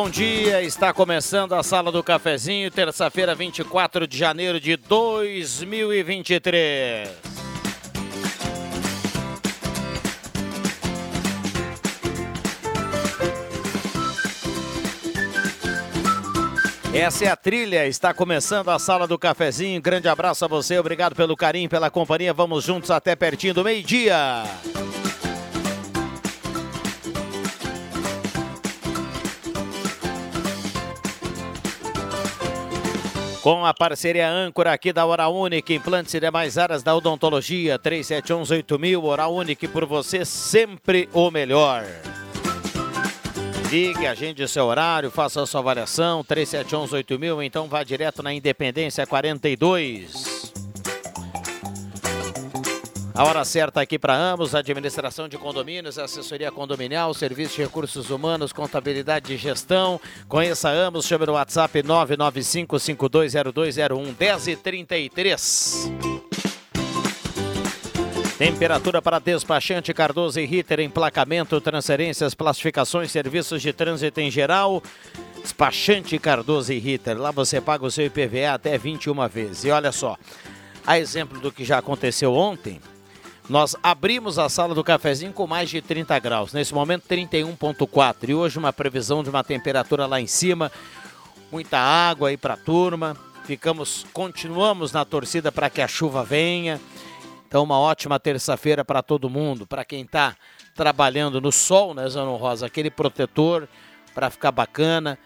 [0.00, 0.62] Bom dia.
[0.62, 7.08] Está começando a Sala do Cafezinho, terça-feira, 24 de janeiro de 2023.
[16.94, 19.82] Essa é a trilha, está começando a Sala do Cafezinho.
[19.82, 22.32] Grande abraço a você, obrigado pelo carinho, pela companhia.
[22.32, 24.44] Vamos juntos até pertinho do meio-dia.
[33.48, 39.02] Com a parceria âncora aqui da Hora Única, implantes e demais áreas da odontologia, 37118000,
[39.02, 41.82] Hora Única, por você sempre o melhor.
[43.70, 50.52] Ligue, agende seu horário, faça a sua avaliação, 37118000, então vá direto na Independência 42.
[53.18, 58.52] A hora certa aqui para ambos, administração de condomínios, assessoria condominial, serviço de recursos humanos,
[58.52, 60.00] contabilidade e gestão.
[60.28, 65.90] Conheça ambos, chame no WhatsApp 995-520201 1033.
[68.38, 74.80] Temperatura para despachante Cardoso e Ritter, emplacamento, transferências, classificações, serviços de trânsito em geral.
[75.42, 79.64] Despachante Cardoso e Ritter, lá você paga o seu IPVA até 21 vezes.
[79.64, 80.16] E olha só,
[80.86, 82.80] a exemplo do que já aconteceu ontem,
[83.48, 88.34] nós abrimos a sala do cafezinho com mais de 30 graus, nesse momento 31.4 e
[88.34, 90.70] hoje uma previsão de uma temperatura lá em cima,
[91.50, 93.16] muita água aí para a turma.
[93.44, 96.78] Ficamos, continuamos na torcida para que a chuva venha.
[97.46, 100.36] Então uma ótima terça-feira para todo mundo, para quem está
[100.74, 103.66] trabalhando no sol, né, Zano Rosa, aquele protetor
[104.14, 105.18] para ficar bacana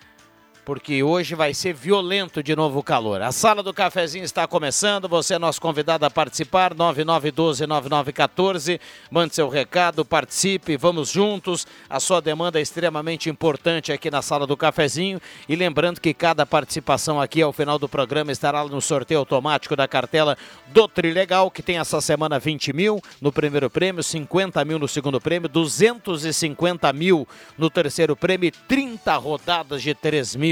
[0.65, 3.21] porque hoje vai ser violento de novo o calor.
[3.21, 8.78] A sala do cafezinho está começando, você é nosso convidado a participar, 9912-9914.
[9.11, 11.67] Mande seu recado, participe, vamos juntos.
[11.91, 15.21] A sua demanda é extremamente importante aqui na sala do cafezinho.
[15.49, 19.89] E lembrando que cada participação aqui ao final do programa estará no sorteio automático da
[19.89, 24.87] cartela do Trilegal, que tem essa semana 20 mil no primeiro prêmio, 50 mil no
[24.87, 27.27] segundo prêmio, 250 mil
[27.59, 30.52] no terceiro prêmio e 30 rodadas de 3 mil.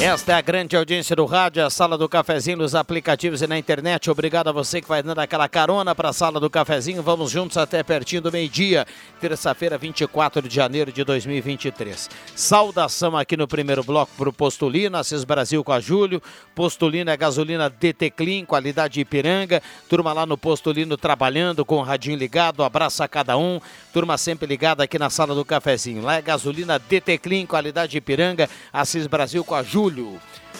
[0.00, 3.58] Esta é a grande audiência do rádio, a sala do cafezinho, nos aplicativos e na
[3.58, 4.08] internet.
[4.08, 7.02] Obrigado a você que vai dando aquela carona para a sala do cafezinho.
[7.02, 8.86] Vamos juntos até pertinho do meio-dia,
[9.20, 12.08] terça-feira, 24 de janeiro de 2023.
[12.36, 16.22] Saudação aqui no primeiro bloco para o Postulino, Assis Brasil com a Júlio.
[16.54, 19.60] Postulino é gasolina DT Clean, qualidade Ipiranga.
[19.88, 22.62] Turma lá no Postulino trabalhando com o radinho ligado.
[22.62, 23.60] Abraço a cada um.
[23.92, 26.02] Turma sempre ligada aqui na sala do cafezinho.
[26.02, 28.48] Lá é gasolina DT Clean, qualidade Ipiranga.
[28.72, 29.87] Assis Brasil com a Júlio.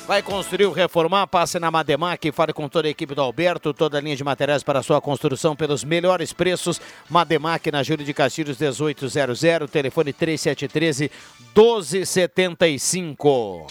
[0.06, 1.26] Vai construir ou reformar?
[1.26, 4.62] Passe na Mademac, fale com toda a equipe do Alberto, toda a linha de materiais
[4.62, 6.80] para sua construção pelos melhores preços.
[7.10, 11.10] Mademac na Júlio de Castilhos 1800, telefone 3713
[11.54, 13.66] 1275.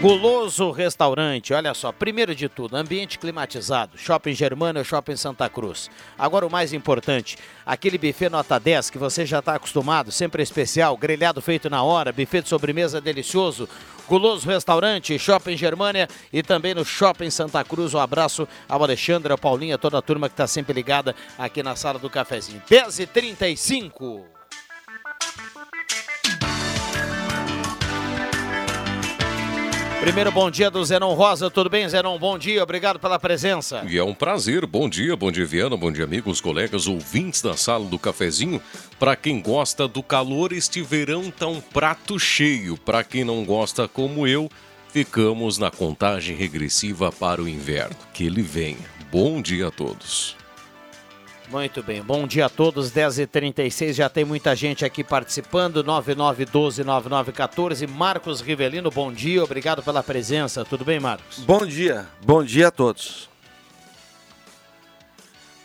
[0.00, 5.90] Guloso Restaurante, olha só, primeiro de tudo, ambiente climatizado, Shopping Germana, Shopping Santa Cruz.
[6.18, 7.36] Agora o mais importante,
[7.66, 12.12] aquele buffet nota 10 que você já está acostumado, sempre especial, grelhado feito na hora,
[12.12, 13.68] buffet de sobremesa delicioso,
[14.08, 17.92] Guloso Restaurante, Shopping Germânia e também no Shopping Santa Cruz.
[17.92, 21.76] Um abraço ao Alexandre, ao Paulinha, toda a turma que está sempre ligada aqui na
[21.76, 22.62] sala do cafezinho.
[22.70, 24.39] 10h35.
[30.00, 32.18] Primeiro bom dia do Zenon Rosa, tudo bem, Zenon?
[32.18, 33.84] Bom dia, obrigado pela presença.
[33.86, 37.54] E é um prazer, bom dia, bom dia, Viana, bom dia, amigos, colegas, ouvintes da
[37.54, 38.62] sala do cafezinho.
[38.98, 42.78] Para quem gosta do calor, este verão tá um prato cheio.
[42.78, 44.48] Para quem não gosta, como eu,
[44.90, 47.94] ficamos na contagem regressiva para o inverno.
[48.14, 48.78] Que ele venha.
[49.12, 50.39] Bom dia a todos.
[51.50, 58.40] Muito bem, bom dia a todos, 10h36, já tem muita gente aqui participando, 9912-9914, Marcos
[58.40, 61.40] Rivelino, bom dia, obrigado pela presença, tudo bem Marcos?
[61.40, 63.28] Bom dia, bom dia a todos.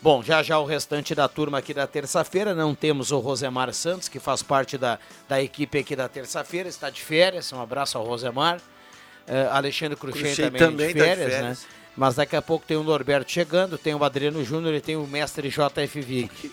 [0.02, 4.08] Bom, já já o restante da turma aqui da terça-feira, não temos o Rosemar Santos,
[4.08, 4.98] que faz parte da,
[5.28, 10.34] da equipe aqui da terça-feira, está de férias, um abraço ao Rosemar, uh, Alexandre Cruxem
[10.34, 11.62] também, também, de férias, tá de férias.
[11.62, 11.68] né?
[11.96, 15.06] Mas daqui a pouco tem o Norberto chegando, tem o Adriano Júnior e tem o
[15.06, 16.52] mestre JF Vic.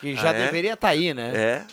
[0.00, 0.46] Que já ah, é?
[0.46, 1.32] deveria estar tá aí, né?
[1.34, 1.64] É.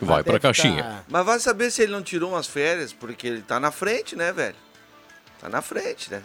[0.00, 0.82] Vai pra caixinha.
[0.82, 1.04] Tá...
[1.06, 4.32] Mas vai saber se ele não tirou umas férias, porque ele tá na frente, né,
[4.32, 4.56] velho?
[5.40, 6.22] Tá na frente, né?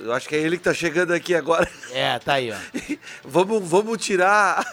[0.00, 1.68] Eu acho que é ele que tá chegando aqui agora.
[1.92, 2.56] É, tá aí, ó.
[3.24, 4.64] vamos, vamos tirar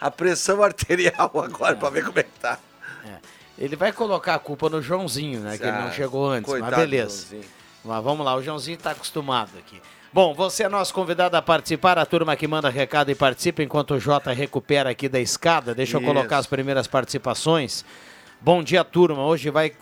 [0.00, 1.76] a pressão arterial agora é.
[1.76, 2.58] pra ver como é que tá.
[3.04, 3.18] É.
[3.58, 5.58] Ele vai colocar a culpa no Joãozinho, né?
[5.58, 7.36] que ele não chegou antes, Coitado mas beleza.
[7.86, 9.80] Mas vamos lá, o Joãozinho está acostumado aqui.
[10.12, 13.94] Bom, você é nosso convidado a participar, a turma que manda recado e participa enquanto
[13.94, 15.74] o Jota recupera aqui da escada.
[15.74, 17.84] Deixa eu colocar as primeiras participações.
[18.40, 19.24] Bom dia, turma.
[19.24, 19.72] Hoje vai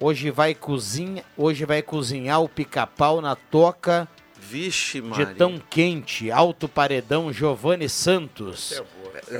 [0.00, 4.08] hoje vai cozinha, hoje vai cozinhar o pica-pau na toca
[4.40, 8.82] Vixe, de tão quente, alto paredão Giovanni Santos.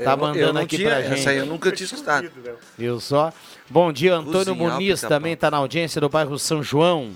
[0.03, 1.19] Tá mandando aqui tinha, pra gente.
[1.19, 2.31] Essa aí eu nunca tinha escutado.
[2.77, 3.33] Viu só?
[3.69, 7.11] Bom dia, Antônio Cozinhar Muniz também está na audiência do bairro São João.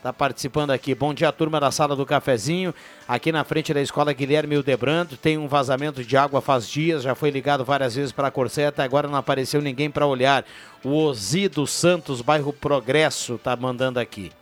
[0.00, 0.94] Está participando aqui.
[0.94, 2.74] Bom dia, turma da sala do cafezinho.
[3.06, 5.14] Aqui na frente da escola Guilherme Hildebrando.
[5.14, 7.02] Tem um vazamento de água faz dias.
[7.02, 8.82] Já foi ligado várias vezes para a Corseta.
[8.82, 10.42] Agora não apareceu ninguém para olhar.
[10.82, 14.32] O Osido Santos, bairro Progresso, está mandando aqui.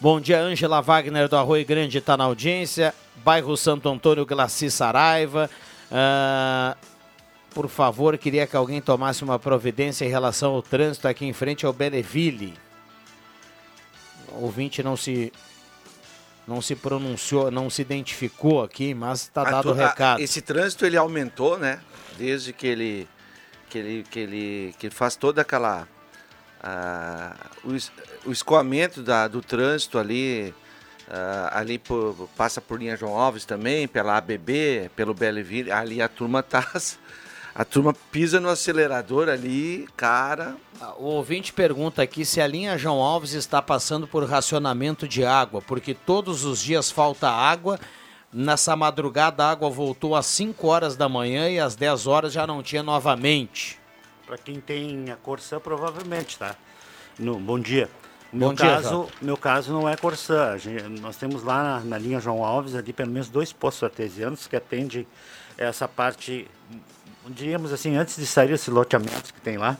[0.00, 2.94] Bom dia, Ângela Wagner do Arroio Grande está na audiência.
[3.22, 5.50] Bairro Santo Antônio, Glaci Saraiva.
[5.92, 6.74] Uh,
[7.50, 11.66] por favor, queria que alguém tomasse uma providência em relação ao trânsito aqui em frente
[11.66, 12.54] ao Belleville
[14.32, 15.32] ouvinte não se
[16.46, 20.20] não se pronunciou, não se identificou aqui, mas está dado o recado.
[20.20, 21.80] esse trânsito ele aumentou, né?
[22.18, 23.08] Desde que ele
[23.68, 25.86] que ele que ele que ele faz toda aquela
[27.64, 30.54] o, o escoamento da, do trânsito ali
[31.52, 36.42] ali por, passa por linha João Alves também, pela ABB, pelo Belleville, ali a turma
[36.42, 36.64] tá
[37.54, 40.56] a turma pisa no acelerador ali, cara.
[40.98, 45.60] O ouvinte pergunta aqui se a linha João Alves está passando por racionamento de água,
[45.60, 47.78] porque todos os dias falta água.
[48.32, 52.46] Nessa madrugada a água voltou às 5 horas da manhã e às 10 horas já
[52.46, 53.76] não tinha novamente.
[54.24, 56.54] Para quem tem a Corsã, provavelmente, tá?
[57.18, 57.90] No, bom dia.
[58.32, 60.56] Meu, bom caso, dia, meu caso não é Corsã.
[61.00, 64.54] Nós temos lá na, na linha João Alves ali pelo menos dois postos artesianos que
[64.54, 65.04] atendem
[65.58, 66.46] essa parte
[67.30, 69.76] diríamos assim, antes de sair esse loteamento que tem lá,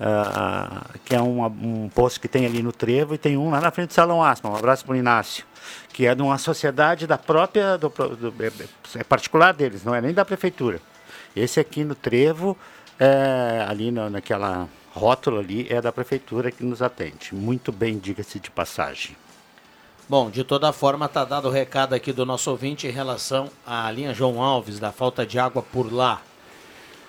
[0.00, 3.60] uh, que é um, um posto que tem ali no Trevo e tem um lá
[3.60, 5.44] na frente do Salão Asma, um abraço para o Inácio,
[5.92, 8.50] que é de uma sociedade da própria, do, do, é,
[9.00, 10.80] é particular deles, não é nem da prefeitura.
[11.34, 12.56] Esse aqui no Trevo,
[12.98, 17.34] é, ali na, naquela rótula ali, é da prefeitura que nos atende.
[17.34, 19.16] Muito bem, diga-se de passagem.
[20.08, 23.90] Bom, de toda forma, está dado o recado aqui do nosso ouvinte em relação à
[23.90, 26.22] linha João Alves, da falta de água por lá.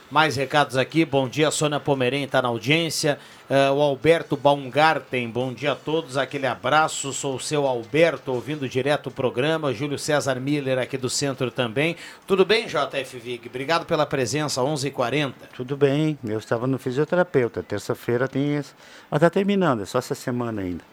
[0.10, 1.04] Mais recados aqui.
[1.04, 3.20] Bom dia, Sônia Pomerém está na audiência.
[3.50, 6.16] Uh, o Alberto Baumgarten, bom dia a todos.
[6.16, 7.12] Aquele abraço.
[7.12, 9.74] Sou o seu Alberto, ouvindo direto o programa.
[9.74, 11.98] Júlio César Miller aqui do centro também.
[12.26, 13.50] Tudo bem, JF Vig?
[13.50, 14.88] Obrigado pela presença, 11:40.
[14.88, 16.18] h 40 Tudo bem.
[16.24, 17.62] Eu estava no fisioterapeuta.
[17.62, 18.56] Terça-feira tem.
[18.56, 18.74] Mas
[19.12, 20.84] está terminando, é só essa semana ainda.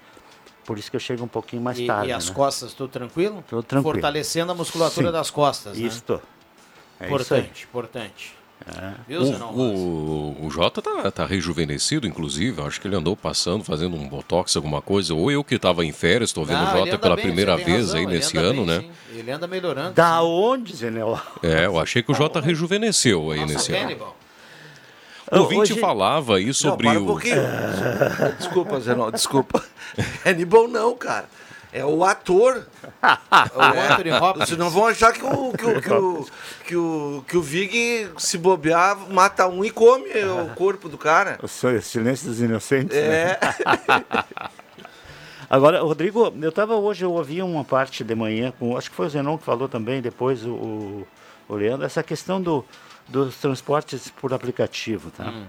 [0.64, 2.08] Por isso que eu chego um pouquinho mais e, tarde.
[2.08, 2.34] E as né?
[2.34, 3.44] costas, tudo tranquilo?
[3.48, 3.94] Tudo tranquilo.
[3.94, 5.12] Fortalecendo a musculatura Sim.
[5.12, 5.78] das costas.
[5.78, 5.86] Né?
[5.86, 6.20] Isso.
[6.98, 8.43] É importante, isso importante.
[8.66, 9.18] É.
[9.18, 12.62] O, o, o, Jota tá, tá rejuvenescido, inclusive.
[12.62, 15.12] Acho que ele andou passando, fazendo um botox, alguma coisa.
[15.12, 18.00] Ou eu que estava em férias, estou vendo o Jota pela bem, primeira vez razão,
[18.00, 18.80] aí nesse ano, bem, né?
[18.80, 19.18] Sim.
[19.18, 19.92] Ele anda melhorando.
[19.92, 20.24] Da sim.
[20.24, 21.20] onde, Zenel?
[21.42, 24.14] É, eu achei que o Jota rejuvenesceu aí Nossa, nesse ano.
[25.30, 25.80] O ouvinte Hoje...
[25.80, 27.42] falava aí sobre não, para um pouquinho.
[28.38, 29.62] Desculpa, Zenon, desculpa.
[30.24, 31.28] É bom não, cara.
[31.74, 32.64] É o ator.
[33.02, 34.48] o Anthony Hopkins.
[34.48, 36.26] Vocês não vão achar que o, que o, que o,
[36.68, 41.36] que o, que o Vig, se bobear, mata um e come o corpo do cara.
[41.42, 42.96] O silêncio dos inocentes.
[42.96, 43.40] É.
[43.40, 44.24] Né?
[45.50, 49.06] Agora, Rodrigo, eu estava hoje, eu ouvi uma parte de manhã, com, acho que foi
[49.06, 51.04] o Zenon que falou também, depois o,
[51.48, 52.64] o Leandro, essa questão do,
[53.08, 55.24] dos transportes por aplicativo, tá?
[55.24, 55.44] Hum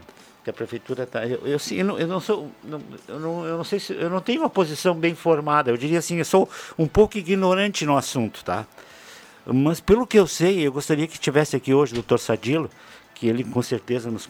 [0.46, 1.26] que a prefeitura está.
[1.26, 4.12] Eu, eu, eu, não, eu não sou, não, eu, não, eu não sei se eu
[4.12, 5.72] não tenho uma posição bem formada.
[5.72, 6.48] Eu diria assim, eu sou
[6.78, 8.68] um pouco ignorante no assunto, tá?
[9.44, 12.70] Mas pelo que eu sei, eu gostaria que tivesse aqui hoje o doutor Sadilo,
[13.16, 14.28] que ele com certeza nos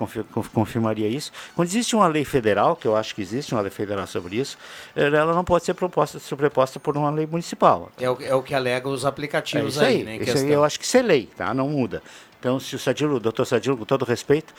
[0.54, 1.34] confirmaria isso.
[1.54, 4.58] Quando existe uma lei federal, que eu acho que existe uma lei federal sobre isso,
[4.96, 7.92] ela não pode ser proposta, sobreposta por uma lei municipal.
[8.00, 10.18] É o, é o que alega os aplicativos é aí, aí, né?
[10.18, 11.54] Isso aí eu acho que isso é lei, tá?
[11.54, 12.02] Não muda.
[12.40, 14.54] Então, se o Sadilo, o doutor Sadilo, com todo respeito,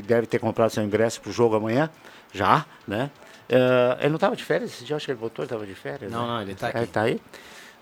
[0.00, 1.90] que deve ter comprado seu ingresso para o jogo amanhã,
[2.32, 3.10] já, né?
[3.48, 6.10] Uh, ele não estava de férias esse dia, acho que ele voltou, estava de férias.
[6.10, 6.28] Não, né?
[6.28, 6.76] não, ele está aqui.
[6.78, 7.20] Ele está aí.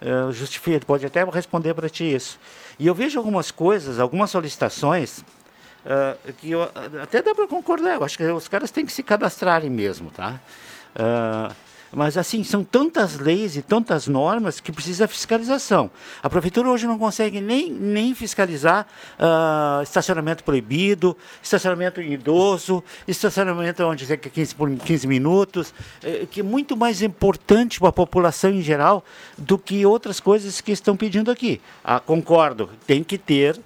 [0.00, 2.38] Uh, justifica, ele pode até responder para ti isso.
[2.78, 6.62] E eu vejo algumas coisas, algumas solicitações, uh, que eu,
[7.02, 10.40] até dá para concordar, eu acho que os caras têm que se cadastrarem mesmo, tá?
[10.94, 11.54] Uh,
[11.92, 15.90] mas assim, são tantas leis e tantas normas que precisa fiscalização.
[16.22, 18.86] A prefeitura hoje não consegue nem, nem fiscalizar
[19.18, 26.42] uh, estacionamento proibido, estacionamento idoso, estacionamento onde é 15 por 15 minutos, eh, que é
[26.42, 29.04] muito mais importante para a população em geral
[29.36, 31.60] do que outras coisas que estão pedindo aqui.
[31.84, 33.58] Ah, concordo, tem que ter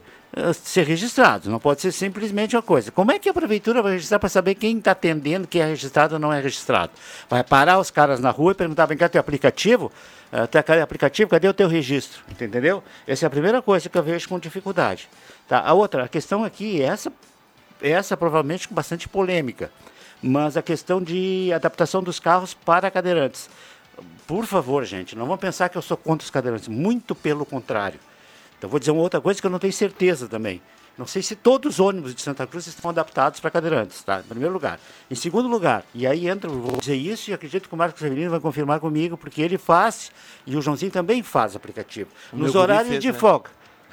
[0.54, 2.92] ser registrados, não pode ser simplesmente uma coisa.
[2.92, 6.14] Como é que a prefeitura vai registrar para saber quem está atendendo, quem é registrado
[6.14, 6.92] ou não é registrado?
[7.28, 9.90] Vai parar os caras na rua e perguntar, vem cá, teu aplicativo?
[10.32, 11.28] Uh, cadê aplicativo?
[11.28, 12.22] Cadê o teu registro?
[12.30, 12.82] Entendeu?
[13.06, 15.08] Essa é a primeira coisa que eu vejo com dificuldade.
[15.48, 15.60] Tá?
[15.60, 17.12] A outra, a questão aqui, essa,
[17.82, 19.72] essa provavelmente com bastante polêmica,
[20.22, 23.50] mas a questão de adaptação dos carros para cadeirantes.
[24.28, 27.98] Por favor, gente, não vamos pensar que eu sou contra os cadeirantes, muito pelo contrário.
[28.60, 30.60] Então, vou dizer uma outra coisa que eu não tenho certeza também.
[30.98, 34.20] Não sei se todos os ônibus de Santa Cruz estão adaptados para cadeirantes, tá?
[34.20, 34.78] Em primeiro lugar.
[35.10, 38.30] Em segundo lugar, e aí entra, vou dizer isso e acredito que o Marcos Severino
[38.30, 40.12] vai confirmar comigo, porque ele faz,
[40.46, 42.10] e o Joãozinho também faz aplicativo.
[42.30, 43.18] O nos horários fez, de né?
[43.18, 43.48] folga.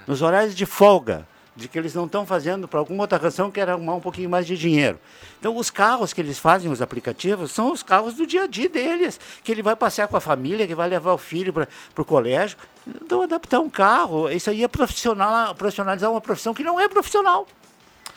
[0.06, 1.26] Nos horários de folga
[1.58, 4.30] de que eles não estão fazendo para alguma outra razão que era arrumar um pouquinho
[4.30, 5.00] mais de dinheiro.
[5.40, 8.70] Então, os carros que eles fazem, os aplicativos, são os carros do dia a dia
[8.70, 12.06] deles, que ele vai passear com a família, que vai levar o filho para o
[12.06, 12.58] colégio.
[12.88, 17.48] Então, adaptar um carro, isso aí é profissional, profissionalizar uma profissão que não é profissional.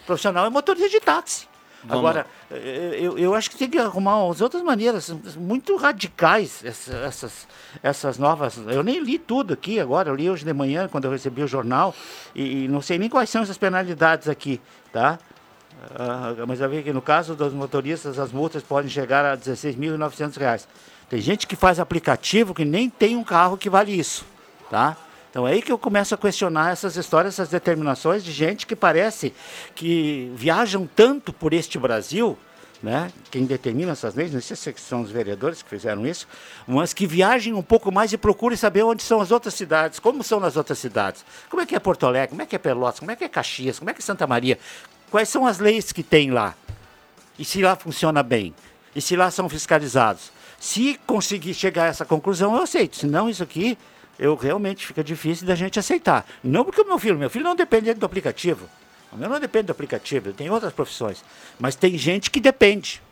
[0.06, 1.49] Profissional é motorista de táxi.
[1.84, 1.98] Vamos.
[1.98, 7.48] Agora, eh, eu, eu acho que tem que arrumar umas outras maneiras muito radicais, essas,
[7.82, 8.58] essas novas.
[8.68, 11.48] Eu nem li tudo aqui agora, eu li hoje de manhã, quando eu recebi o
[11.48, 11.94] jornal,
[12.34, 14.60] e, e não sei nem quais são essas penalidades aqui,
[14.92, 15.18] tá?
[15.80, 19.38] Uh, mas eu vi que no caso dos motoristas, as multas podem chegar a R$
[19.38, 20.66] 16.900.
[21.08, 24.26] Tem gente que faz aplicativo que nem tem um carro que vale isso,
[24.70, 24.96] tá?
[25.30, 28.74] Então é aí que eu começo a questionar essas histórias, essas determinações de gente que
[28.74, 29.32] parece
[29.76, 32.36] que viajam tanto por este Brasil,
[32.82, 33.12] né?
[33.30, 36.26] Quem determina essas leis, não sei se são os vereadores que fizeram isso,
[36.66, 40.24] mas que viajem um pouco mais e procurem saber onde são as outras cidades, como
[40.24, 41.24] são nas outras cidades.
[41.48, 43.28] Como é que é Porto Alegre, como é que é Pelotas, como é que é
[43.28, 44.58] Caxias, como é que é Santa Maria?
[45.10, 46.54] Quais são as leis que tem lá?
[47.38, 48.52] E se lá funciona bem?
[48.96, 50.32] E se lá são fiscalizados?
[50.58, 52.96] Se conseguir chegar a essa conclusão, eu aceito.
[52.96, 53.78] Senão, isso aqui
[54.20, 56.26] eu realmente fica difícil da gente aceitar.
[56.44, 58.68] Não porque o meu filho, meu filho não depende do aplicativo.
[59.10, 61.24] O meu não depende do aplicativo, tem outras profissões.
[61.58, 63.02] Mas tem gente que depende.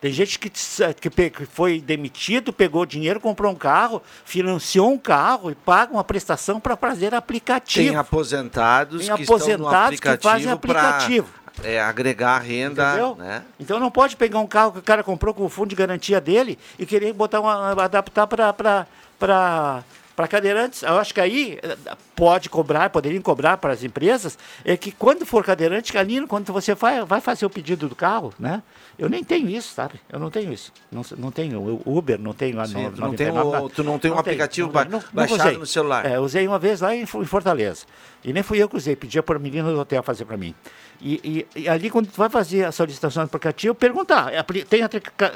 [0.00, 5.54] Tem gente que, que foi demitido, pegou dinheiro, comprou um carro, financiou um carro e
[5.54, 7.88] paga uma prestação para fazer aplicativo.
[7.88, 11.28] Tem aposentados, tem que, aposentados que fazem aplicativo.
[11.54, 13.14] Pra, é, agregar renda.
[13.16, 13.42] Né?
[13.60, 16.20] Então não pode pegar um carro que o cara comprou com o fundo de garantia
[16.20, 21.76] dele e querer botar uma, adaptar para para cadeirantes, eu acho que aí eh,
[22.14, 26.74] pode cobrar, poderiam cobrar para as empresas, é que quando for cadeirante, ali, quando você
[26.74, 28.62] vai, vai fazer o pedido do carro, né?
[28.98, 29.94] Eu nem tenho isso, sabe?
[30.10, 30.72] Eu não tenho isso.
[30.90, 34.10] Não, não tenho Uber, não tenho Sim, no, tu, não tem o, tu não tem
[34.10, 36.04] não um aplicativo ba não, baixado no celular?
[36.04, 37.86] É, usei uma vez lá em, em, Fortaleza.
[38.22, 40.54] E nem fui eu que usei, pedia para a menina do hotel fazer para mim.
[41.00, 44.82] E, e, e, ali, quando tu vai fazer a solicitação do aplicativo, perguntar, é, tem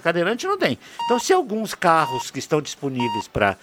[0.03, 0.79] cadeirante ou não tem?
[1.05, 3.57] Então, se alguns carros que estão disponíveis para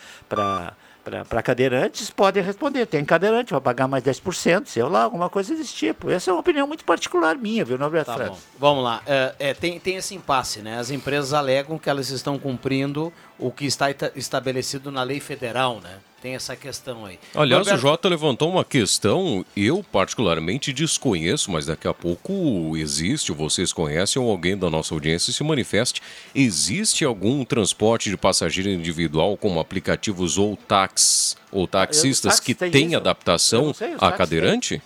[1.28, 2.86] para cadeirantes, podem responder.
[2.86, 6.10] Tem cadeirante, vai pagar mais 10%, sei lá, alguma coisa desse tipo.
[6.10, 8.38] Essa é uma opinião muito particular minha, viu, Norberto tá Bom.
[8.58, 9.02] Vamos lá.
[9.06, 10.80] É, é, tem, tem esse impasse, né?
[10.80, 15.98] As empresas alegam que elas estão cumprindo o que está estabelecido na lei federal, né?
[16.24, 17.20] Tem essa questão aí.
[17.36, 17.77] Aliás, Roberto...
[17.77, 23.74] o Jota levantou uma questão, eu particularmente desconheço, mas daqui a pouco existe, ou vocês
[23.74, 26.01] conhecem, ou alguém da nossa audiência se manifeste.
[26.34, 32.96] Existe algum transporte de passageiro individual, como aplicativos ou táxis, ou taxistas, que tem, tem
[32.96, 34.82] adaptação sei, a cadeirante?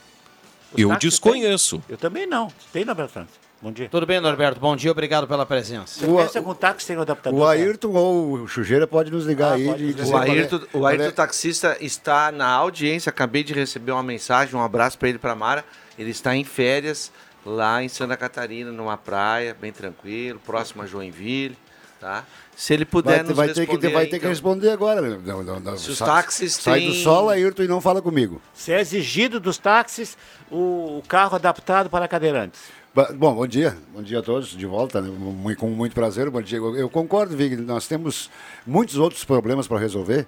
[0.76, 1.78] Eu desconheço.
[1.82, 1.94] Tem.
[1.94, 2.52] Eu também não.
[2.74, 3.28] Tem na Bertrand.
[3.60, 3.90] Bom dia.
[3.90, 4.60] Tudo bem, Norberto?
[4.60, 6.06] Bom dia, obrigado pela presença.
[6.06, 7.40] Você o, algum táxi sem adaptador?
[7.40, 9.94] O Ayrton ou o Chujeira pode nos ligar ah, aí.
[9.94, 14.62] De, o Ayrton, o Ayrton taxista está na audiência, acabei de receber uma mensagem, um
[14.62, 15.66] abraço para ele para Mara.
[15.98, 17.12] Ele está em férias
[17.44, 21.58] lá em Santa Catarina, numa praia, bem tranquilo, próximo a Joinville,
[22.00, 22.26] tá?
[22.56, 23.78] Se ele puder vai, nos vai responder.
[23.80, 24.20] Ter que, vai ter então.
[24.20, 25.02] que responder agora.
[25.02, 25.78] Não, não, não.
[25.78, 26.90] Se os táxis Sai têm...
[26.90, 28.40] do sol, Ayrton, e não fala comigo.
[28.54, 30.16] Se é exigido dos táxis
[30.52, 32.77] o carro adaptado para cadeirantes.
[33.16, 33.78] Bom, bom dia.
[33.94, 35.56] Bom dia a todos de volta, né?
[35.56, 36.32] com muito prazer.
[36.32, 36.58] Bom dia.
[36.58, 38.28] Eu concordo, Vig, nós temos
[38.66, 40.26] muitos outros problemas para resolver.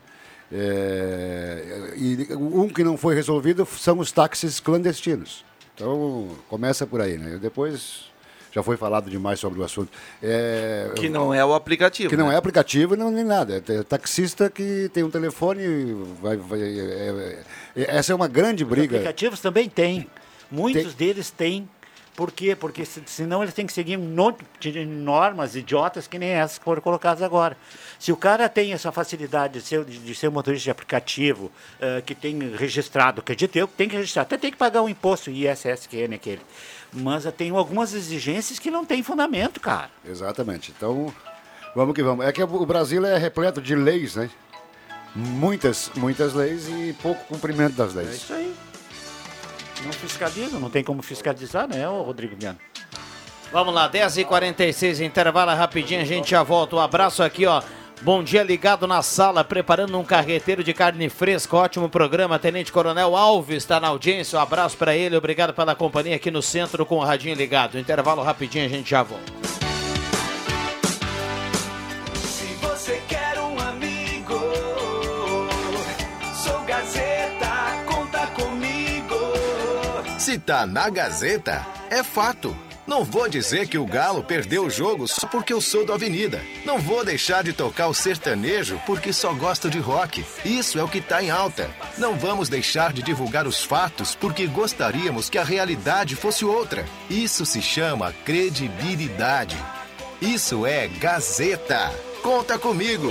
[0.52, 5.44] É, e um que não foi resolvido são os táxis clandestinos.
[5.74, 7.40] Então, começa por aí, né?
[7.42, 8.02] Depois
[8.52, 9.92] já foi falado demais sobre o assunto.
[10.22, 12.08] É, que não é o aplicativo.
[12.08, 12.22] Que né?
[12.22, 13.64] não é aplicativo não nem nada.
[13.68, 15.64] É taxista que tem um telefone.
[16.22, 17.44] Vai, vai é,
[17.76, 18.94] é, essa é uma grande briga.
[18.94, 20.08] Os aplicativos também têm.
[20.52, 21.08] Muitos tem...
[21.08, 21.68] deles têm
[22.20, 22.54] por quê?
[22.54, 26.66] Porque senão eles têm que seguir um monte de normas idiotas que nem essas que
[26.66, 27.56] foram colocadas agora.
[27.98, 32.14] Se o cara tem essa facilidade de ser, de ser motorista de aplicativo, uh, que
[32.14, 36.42] tem registrado, acredito eu, tem que registrar, até tem que pagar um imposto, ISSQN aquele.
[36.92, 39.90] Mas uh, tem algumas exigências que não tem fundamento, cara.
[40.04, 40.74] Exatamente.
[40.76, 41.14] Então,
[41.74, 42.26] vamos que vamos.
[42.26, 44.30] É que o Brasil é repleto de leis, né?
[45.16, 48.10] Muitas, muitas leis e pouco cumprimento das leis.
[48.10, 48.69] É isso aí.
[49.84, 52.58] Não fiscaliza, não tem como fiscalizar, né, Rodrigo Viana?
[53.52, 56.76] Vamos lá, 10h46, intervalo rapidinho, a gente já volta.
[56.76, 57.62] Um abraço aqui, ó.
[58.02, 61.58] Bom dia, ligado na sala, preparando um carreteiro de carne fresca.
[61.58, 62.40] Ótimo programa.
[62.40, 64.40] Tenente Coronel Alves está na audiência.
[64.40, 65.18] Um abraço para ele.
[65.18, 67.78] Obrigado pela companhia aqui no centro com o radinho ligado.
[67.78, 69.39] Intervalo rapidinho, a gente já volta.
[80.30, 82.56] Se tá na Gazeta, é fato.
[82.86, 86.40] Não vou dizer que o Galo perdeu o jogo só porque eu sou da Avenida.
[86.64, 90.24] Não vou deixar de tocar o sertanejo porque só gosto de rock.
[90.46, 91.68] Isso é o que tá em alta.
[91.98, 96.86] Não vamos deixar de divulgar os fatos porque gostaríamos que a realidade fosse outra.
[97.10, 99.58] Isso se chama credibilidade.
[100.22, 101.92] Isso é Gazeta.
[102.22, 103.10] Conta comigo.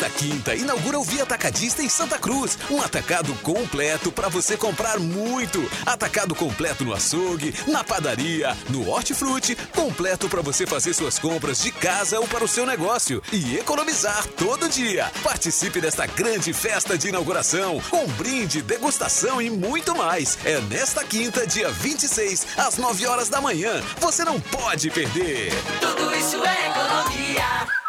[0.00, 2.56] Nesta quinta, inaugura o Via Atacadista em Santa Cruz.
[2.70, 5.60] Um atacado completo para você comprar muito.
[5.84, 11.70] Atacado completo no açougue, na padaria, no hortifruti, completo para você fazer suas compras de
[11.70, 15.12] casa ou para o seu negócio e economizar todo dia.
[15.22, 20.38] Participe desta grande festa de inauguração com brinde, degustação e muito mais.
[20.46, 23.82] É nesta quinta, dia 26, às 9 horas da manhã.
[23.98, 25.52] Você não pode perder.
[25.78, 27.79] Tudo isso é economia.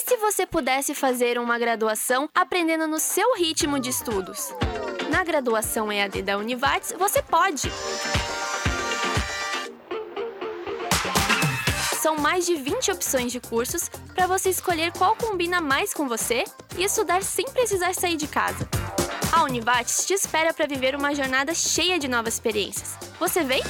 [0.00, 4.54] E se você pudesse fazer uma graduação aprendendo no seu ritmo de estudos?
[5.10, 7.70] Na graduação EAD da Univates, você pode!
[12.00, 16.44] São mais de 20 opções de cursos para você escolher qual combina mais com você
[16.78, 18.66] e estudar sem precisar sair de casa.
[19.30, 22.96] A Univates te espera para viver uma jornada cheia de novas experiências.
[23.18, 23.62] Você vem?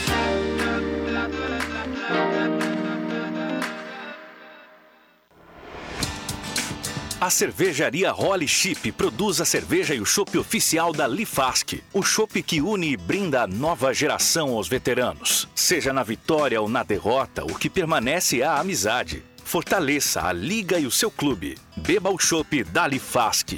[7.20, 11.74] A cervejaria Holly Chip produz a cerveja e o chopp oficial da Lifask.
[11.92, 15.46] O chopp que une e brinda a nova geração aos veteranos.
[15.54, 19.22] Seja na vitória ou na derrota, o que permanece é a amizade.
[19.44, 21.58] Fortaleça a liga e o seu clube.
[21.76, 23.52] Beba o chopp da Lifask.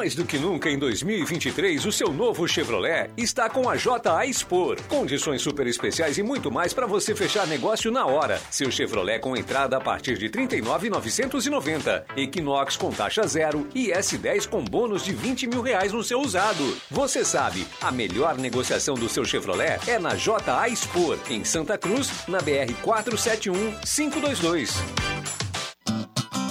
[0.00, 4.80] Mais do que nunca em 2023, o seu novo Chevrolet está com a JA Expor.
[4.88, 8.40] Condições super especiais e muito mais para você fechar negócio na hora.
[8.50, 12.06] Seu Chevrolet com entrada a partir de R$ 39,990.
[12.16, 16.78] Equinox com taxa zero e S10 com bônus de 20 mil reais no seu usado.
[16.90, 22.26] Você sabe, a melhor negociação do seu Chevrolet é na JA Expor, em Santa Cruz,
[22.26, 25.39] na BR 471 522.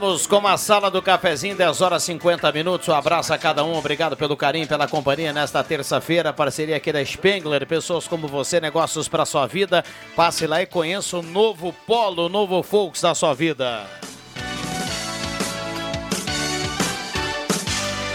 [0.00, 2.88] Voltamos com a sala do cafezinho, 10 horas 50 minutos.
[2.88, 6.32] Um abraço a cada um, obrigado pelo carinho, pela companhia nesta terça-feira.
[6.32, 9.84] Parceria aqui da Spengler, pessoas como você, negócios para sua vida.
[10.16, 13.86] Passe lá e conheça o novo Polo, o novo Volks da sua vida.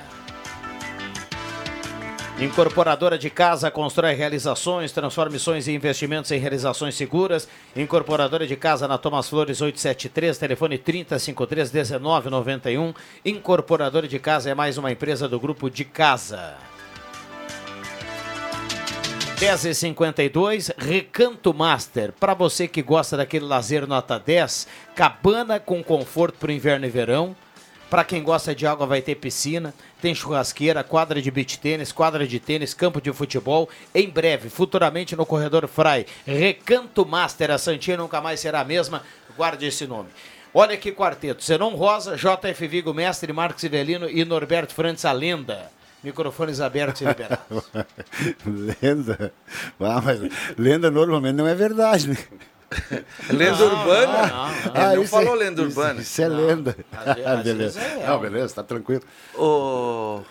[2.38, 7.48] Incorporadora de casa constrói realizações, transformações e investimentos em realizações seguras.
[7.74, 12.94] Incorporadora de casa na Thomas Flores 873, telefone 3053 1991.
[13.24, 16.56] Incorporadora de casa é mais uma empresa do grupo de casa.
[19.38, 22.12] 10h52, Recanto Master.
[22.20, 26.90] Para você que gosta daquele lazer nota 10, cabana com conforto para o inverno e
[26.90, 27.34] verão.
[27.96, 32.28] Para quem gosta de água, vai ter piscina, tem churrasqueira, quadra de beach tênis, quadra
[32.28, 33.70] de tênis, campo de futebol.
[33.94, 36.06] Em breve, futuramente no corredor Frai.
[36.28, 39.02] Recanto Master, a Santinha nunca mais será a mesma.
[39.38, 40.10] Guarde esse nome.
[40.54, 45.72] Olha que quarteto: Zenon Rosa, JF Vigo Mestre, Marcos Ivelino e Norberto Frantz, a lenda.
[46.04, 47.72] Microfones abertos e liberados.
[48.82, 49.32] lenda?
[49.80, 50.20] Ah, mas
[50.58, 52.18] lenda normalmente não é verdade, né?
[53.30, 54.28] Lenda Não, urbana?
[54.28, 54.50] não, não.
[54.50, 56.02] Ele Ah, não isso falou é- lenda isso- urbana.
[56.02, 56.76] Isso é lenda.
[57.26, 57.80] Às beleza.
[57.80, 59.02] vezes é Não, beleza, tá tranquilo.
[59.36, 60.22] O...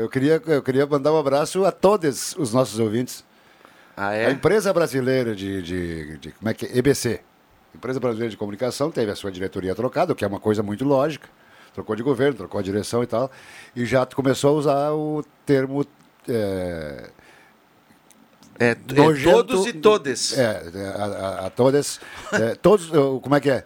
[0.00, 3.24] eu, queria, eu queria mandar um abraço a todos os nossos ouvintes.
[3.96, 4.26] Ah, é?
[4.26, 6.78] A empresa brasileira de, de, de- Como é que é?
[6.78, 7.20] EBC.
[7.74, 10.82] Empresa Brasileira de Comunicação teve a sua diretoria trocada, o que é uma coisa muito
[10.84, 11.28] lógica.
[11.74, 13.30] Trocou de governo, trocou a direção e tal.
[13.74, 15.84] E já começou a usar o termo.
[16.28, 17.10] É,
[18.58, 20.36] É, todos e todes.
[20.38, 20.42] É,
[20.74, 22.00] é, a, a, a todas.
[22.32, 22.88] é, todos,
[23.22, 23.64] como é que é?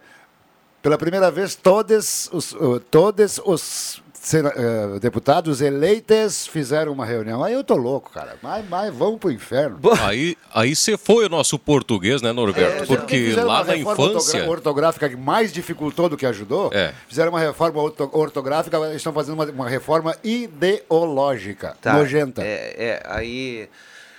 [0.82, 2.56] Pela primeira vez, todos os,
[2.90, 7.44] todos os sena- uh, deputados eleitos fizeram uma reunião.
[7.44, 8.36] Aí eu tô louco, cara.
[8.42, 9.78] Mas, mas vamos pro inferno.
[10.02, 12.86] Aí aí você foi o nosso português, né, Norberto?
[12.86, 14.48] Porque Fizeram lá uma na infância.
[14.48, 16.70] ortográfica que mais dificultou do que ajudou.
[16.72, 16.94] É.
[17.06, 21.76] Fizeram uma reforma orto- ortográfica, estão fazendo uma, uma reforma ideológica.
[21.80, 22.42] Tá, Nojenta.
[22.42, 23.68] É, é, aí.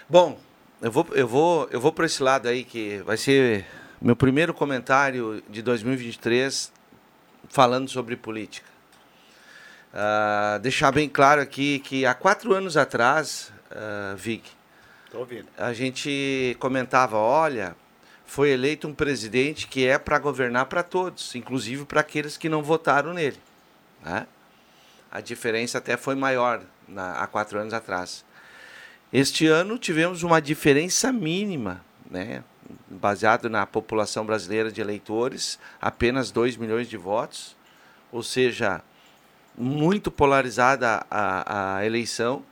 [0.09, 0.37] Bom,
[0.81, 3.65] eu vou, eu vou, eu vou para esse lado aí que vai ser
[4.01, 6.71] meu primeiro comentário de 2023
[7.49, 8.67] falando sobre política.
[9.93, 14.49] Ah, deixar bem claro aqui que há quatro anos atrás, ah, Vic,
[15.57, 17.75] a gente comentava, olha,
[18.25, 22.63] foi eleito um presidente que é para governar para todos, inclusive para aqueles que não
[22.63, 23.37] votaram nele.
[24.03, 24.25] né?
[25.11, 28.23] A diferença até foi maior na- há quatro anos atrás.
[29.11, 32.43] Este ano tivemos uma diferença mínima, né?
[32.89, 37.55] baseado na população brasileira de eleitores, apenas 2 milhões de votos,
[38.11, 38.81] ou seja,
[39.57, 42.43] muito polarizada a, a eleição.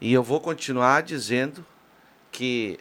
[0.00, 1.64] E eu vou continuar dizendo
[2.32, 2.78] que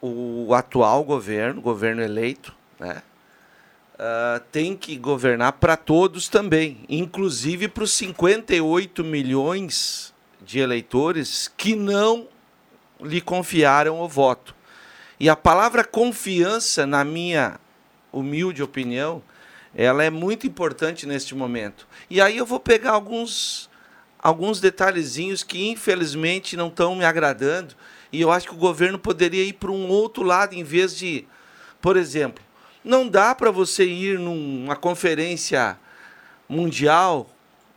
[0.00, 3.02] o atual governo, governo eleito, né,
[3.98, 11.74] ah, tem que governar para todos também, inclusive para os 58 milhões de eleitores que
[11.74, 12.28] não
[13.00, 14.54] lhe confiaram o voto.
[15.18, 17.58] E a palavra confiança, na minha
[18.12, 19.22] humilde opinião,
[19.74, 21.86] ela é muito importante neste momento.
[22.08, 23.68] E aí eu vou pegar alguns,
[24.18, 27.74] alguns detalhezinhos que infelizmente não estão me agradando
[28.12, 31.26] e eu acho que o governo poderia ir para um outro lado em vez de,
[31.80, 32.42] por exemplo,
[32.82, 35.78] não dá para você ir numa conferência
[36.48, 37.28] mundial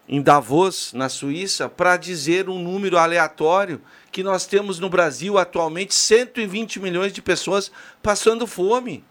[0.08, 5.94] em Davos, na Suíça, para dizer um número aleatório que nós temos no Brasil atualmente
[5.94, 9.04] 120 milhões de pessoas passando fome.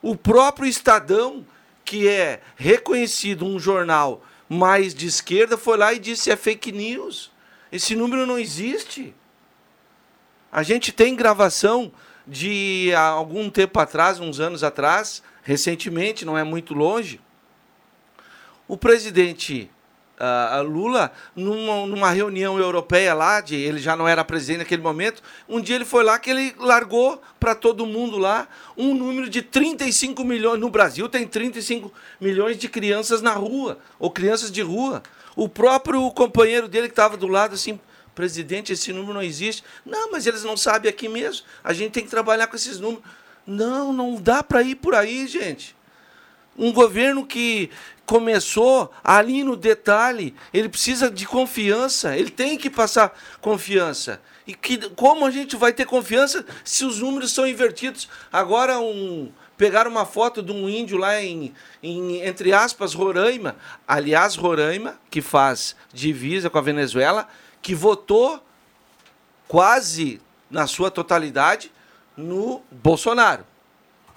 [0.00, 1.44] O próprio Estadão,
[1.84, 7.30] que é reconhecido um jornal mais de esquerda, foi lá e disse é fake news.
[7.72, 9.14] Esse número não existe.
[10.52, 11.92] A gente tem gravação
[12.26, 17.20] de há algum tempo atrás, uns anos atrás, recentemente, não é muito longe,
[18.66, 19.70] o presidente
[20.18, 25.22] uh, Lula, numa, numa, reunião europeia lá, de, ele já não era presidente naquele momento,
[25.48, 29.42] um dia ele foi lá que ele largou para todo mundo lá um número de
[29.42, 30.60] 35 milhões.
[30.60, 35.02] No Brasil tem 35 milhões de crianças na rua, ou crianças de rua.
[35.36, 37.78] O próprio companheiro dele que estava do lado, assim,
[38.14, 39.64] presidente, esse número não existe.
[39.84, 41.44] Não, mas eles não sabem aqui mesmo.
[41.62, 43.04] A gente tem que trabalhar com esses números.
[43.46, 45.76] Não, não dá para ir por aí, gente.
[46.56, 47.70] Um governo que
[48.06, 54.20] começou ali no detalhe, ele precisa de confiança, ele tem que passar confiança.
[54.46, 58.08] E que, como a gente vai ter confiança se os números são invertidos?
[58.30, 63.56] Agora, um, pegaram uma foto de um índio lá em, em, entre aspas, Roraima,
[63.88, 67.26] aliás, Roraima, que faz divisa com a Venezuela,
[67.62, 68.44] que votou
[69.48, 71.72] quase na sua totalidade
[72.16, 73.46] no Bolsonaro.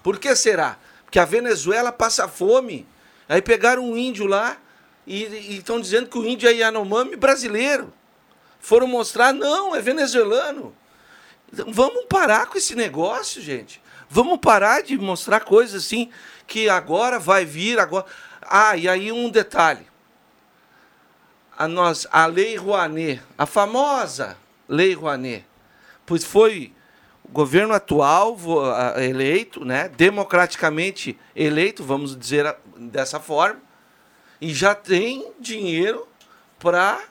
[0.03, 0.77] Por que será?
[1.07, 2.85] Porque a Venezuela passa fome
[3.29, 4.57] Aí pegaram um índio lá
[5.05, 7.93] e estão dizendo que o índio é Yanomami brasileiro.
[8.59, 10.75] Foram mostrar, não, é venezuelano.
[11.51, 13.81] Então, vamos parar com esse negócio, gente.
[14.09, 16.09] Vamos parar de mostrar coisas assim
[16.45, 18.05] que agora vai vir, agora.
[18.41, 19.85] Ah, e aí um detalhe.
[21.57, 24.37] A, nós, a Lei Rouanet, a famosa
[24.69, 25.45] Lei Rouanet,
[26.05, 26.71] pois foi
[27.29, 28.37] governo atual
[28.97, 33.61] eleito, né, democraticamente eleito, vamos dizer dessa forma,
[34.39, 36.07] e já tem dinheiro
[36.59, 37.01] para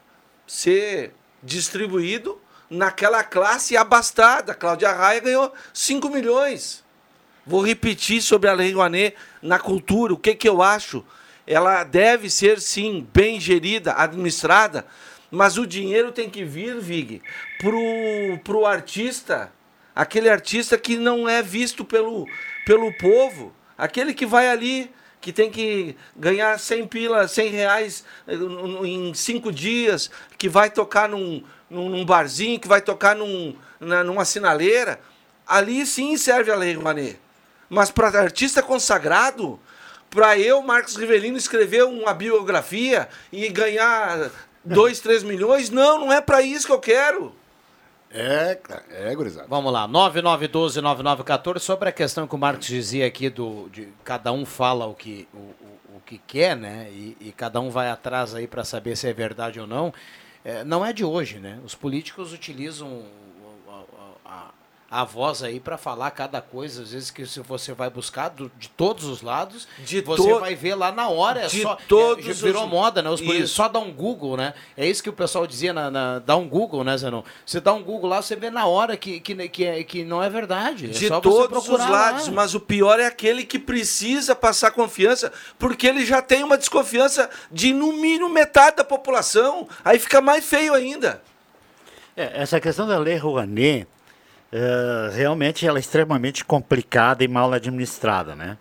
[0.47, 4.55] ser distribuído naquela classe abastada.
[4.55, 6.85] Cláudia Raia ganhou 5 milhões.
[7.45, 11.05] Vou repetir sobre a Lei Rouanet na cultura, o que, que eu acho.
[11.47, 14.85] Ela deve ser, sim, bem gerida, administrada,
[15.31, 17.23] mas o dinheiro tem que vir, Vig,
[17.61, 19.53] para o artista
[19.97, 22.27] aquele artista que não é visto pelo,
[22.67, 28.35] pelo povo, aquele que vai ali, que tem que ganhar 100 pila, 100 reais eh,
[28.85, 34.27] em cinco dias, que vai tocar num, num barzinho, que vai tocar num, na, numa
[34.27, 35.01] sinaleira,
[35.47, 37.19] ali sim serve a Lei Rouanet.
[37.71, 39.59] Mas para artista consagrado,
[40.11, 44.31] para eu, Marcos Rivelino, escrever uma biografia e ganhar
[44.63, 47.35] 2, 3 milhões, não, não é para isso que eu quero.
[48.19, 48.59] É,
[49.11, 49.47] é, gurizada.
[49.47, 54.47] Vamos lá, 9912-9914, sobre a questão que o Marcos dizia aqui, do, de cada um
[54.47, 56.89] fala o que, o, o, o que quer, né?
[56.91, 59.93] E, e, cada um vai atrás aí para saber se é verdade ou não.
[60.43, 61.61] É, não é de hoje, né?
[61.63, 63.05] Os políticos utilizam
[64.91, 68.51] a voz aí para falar cada coisa, às vezes que se você vai buscar do,
[68.57, 70.39] de todos os lados, de você to...
[70.41, 72.71] vai ver lá na hora, é de só todos é, virou os...
[72.71, 73.11] moda, né?
[73.11, 73.55] Os isso.
[73.55, 74.55] só dá um Google, né?
[74.77, 77.23] É isso que o pessoal dizia na, na dá um Google, né, Zenon?
[77.45, 80.23] Você dá um Google lá, você vê na hora que que, que, é, que não
[80.23, 80.87] é verdade.
[80.87, 82.35] É de todos os lados, lá.
[82.35, 87.29] mas o pior é aquele que precisa passar confiança, porque ele já tem uma desconfiança
[87.51, 91.21] de no mínimo metade da população, aí fica mais feio ainda.
[92.17, 93.87] É, essa questão da lei Rouanet,
[94.57, 98.57] uh, realmente ela é extremamente complicada e mal administrada, né?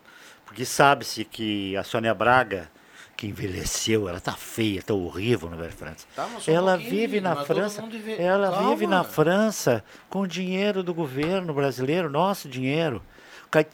[0.45, 2.69] Porque sabe-se que a Sônia Braga,
[3.17, 6.05] que envelheceu, ela tá feia, tá horrível, não é, França?
[6.15, 8.21] Tá, ela um vive na França, vive...
[8.21, 8.69] ela Calma.
[8.69, 13.01] vive na França com o dinheiro do governo brasileiro, nosso dinheiro.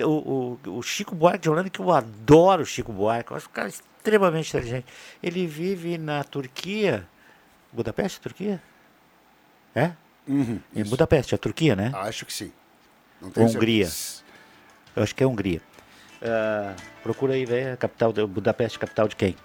[0.03, 3.47] O, o, o Chico Buarque de Holanda, que eu adoro o Chico Buarque, eu acho
[3.47, 4.86] um cara extremamente inteligente.
[5.23, 7.07] Ele vive na Turquia,
[7.71, 8.62] Budapeste, Turquia?
[9.73, 9.91] É?
[10.32, 11.91] Uhum, em Budapeste, a Turquia, né?
[11.94, 12.52] Acho que sim.
[13.22, 13.86] Hungria.
[13.86, 14.24] Certeza.
[14.96, 15.62] Eu acho que é Hungria.
[16.22, 19.36] Uh, procura aí, velho, capital de Budapeste, capital de quem?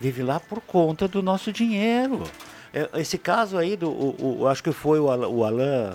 [0.00, 2.24] Vive lá por conta do nosso dinheiro.
[2.72, 5.94] É, esse caso aí, do, o, o, acho que foi o, o Alain.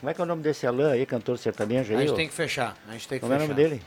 [0.00, 1.98] Como é que é o nome desse Alain aí, cantor sertanejo aí?
[1.98, 2.76] A gente tem que fechar.
[2.88, 3.42] A gente tem que Como fechar.
[3.42, 3.82] é o nome dele?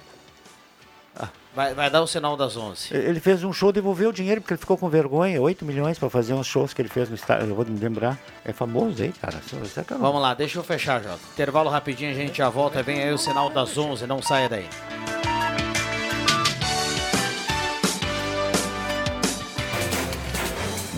[1.56, 2.94] Vai, vai dar o sinal das 11.
[2.94, 5.42] Ele fez um show, devolveu o dinheiro porque ele ficou com vergonha.
[5.42, 7.50] 8 milhões para fazer uns shows que ele fez no estádio.
[7.50, 8.18] Eu vou me lembrar.
[8.46, 9.38] É famoso aí, cara.
[9.38, 11.20] É Vamos lá, deixa eu fechar, Jota.
[11.34, 12.84] Intervalo rapidinho, a gente já volta.
[12.84, 14.06] Vem aí o sinal das 11.
[14.06, 14.68] Não saia daí.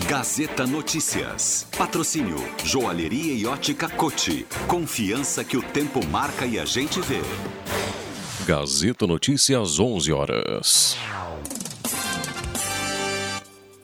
[0.06, 1.66] Gazeta Notícias.
[1.76, 4.46] Patrocínio Joalheria e Ótica Cote.
[4.68, 7.22] Confiança que o tempo marca e a gente vê.
[8.44, 10.96] Gazeta Notícias, 11 horas.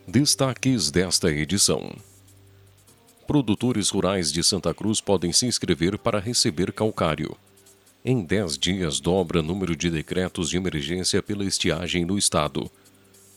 [0.05, 1.95] Destaques desta edição.
[3.25, 7.37] Produtores rurais de Santa Cruz podem se inscrever para receber calcário.
[8.05, 12.69] Em 10 dias, dobra número de decretos de emergência pela estiagem no estado.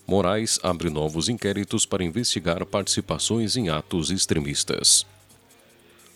[0.07, 5.05] Moraes abre novos inquéritos para investigar participações em atos extremistas.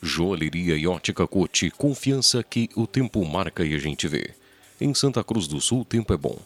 [0.02, 4.34] Joalheria e ótica Cote, confiança que o tempo marca e a gente vê.
[4.80, 6.38] Em Santa Cruz do Sul, o tempo é bom.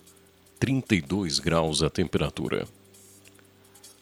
[0.60, 2.68] 32 graus a temperatura.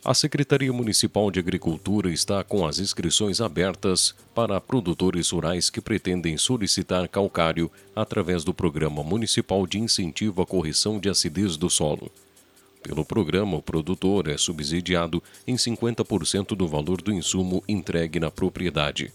[0.04, 6.38] A Secretaria Municipal de Agricultura está com as inscrições abertas para produtores rurais que pretendem
[6.38, 12.12] solicitar calcário através do Programa Municipal de Incentivo à Correção de Acidez do Solo.
[12.84, 19.12] Pelo programa, o produtor é subsidiado em 50% do valor do insumo entregue na propriedade.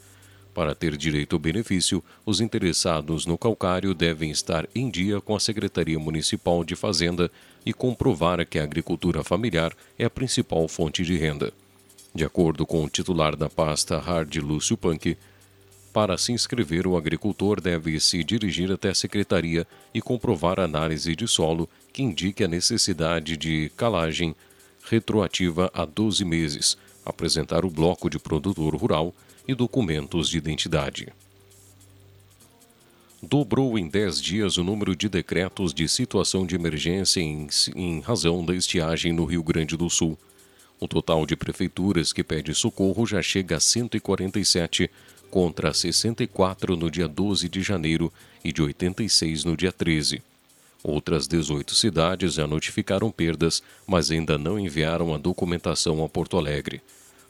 [0.55, 5.41] Para ter direito ao benefício, os interessados no calcário devem estar em dia com a
[5.41, 7.31] Secretaria Municipal de Fazenda
[7.65, 11.53] e comprovar que a agricultura familiar é a principal fonte de renda.
[12.15, 15.17] De acordo com o titular da pasta Hard Lúcio Punk,
[15.93, 21.15] para se inscrever, o agricultor deve se dirigir até a secretaria e comprovar a análise
[21.17, 24.35] de solo que indique a necessidade de calagem
[24.85, 29.15] retroativa a 12 meses, apresentar o bloco de produtor rural
[29.47, 31.13] e documentos de identidade.
[33.23, 38.45] Dobrou em 10 dias o número de decretos de situação de emergência em, em razão
[38.45, 40.19] da estiagem no Rio Grande do Sul.
[40.81, 44.91] O total de prefeituras que pede socorro já chega a 147,
[45.31, 48.13] contra 64 no dia 12 de janeiro
[48.45, 50.21] e de 86 no dia 13.
[50.83, 56.83] Outras 18 cidades já notificaram perdas, mas ainda não enviaram a documentação a Porto Alegre.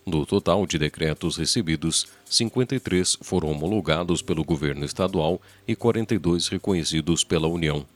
[0.05, 7.47] Do total de decretos recebidos, 53 foram homologados pelo governo estadual e 42 reconhecidos pela
[7.47, 7.87] União.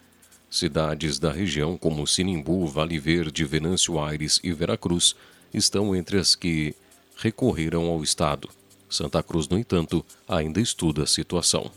[0.48, 5.16] Cidades da região como Sinimbu, Vale Verde, Venâncio Aires e Veracruz
[5.52, 6.74] estão entre as que
[7.16, 8.48] recorreram ao Estado.
[8.88, 11.72] Santa Cruz, no entanto, ainda estuda a situação.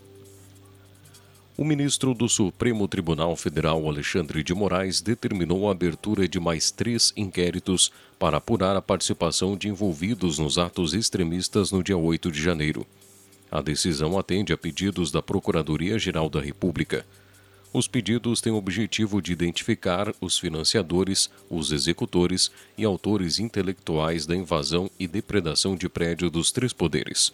[1.57, 7.11] O ministro do Supremo Tribunal Federal, Alexandre de Moraes, determinou a abertura de mais três
[7.17, 12.85] inquéritos para apurar a participação de envolvidos nos atos extremistas no dia 8 de janeiro.
[13.49, 17.05] A decisão atende a pedidos da Procuradoria-Geral da República.
[17.73, 24.35] Os pedidos têm o objetivo de identificar os financiadores, os executores e autores intelectuais da
[24.35, 27.31] invasão e depredação de prédio dos três poderes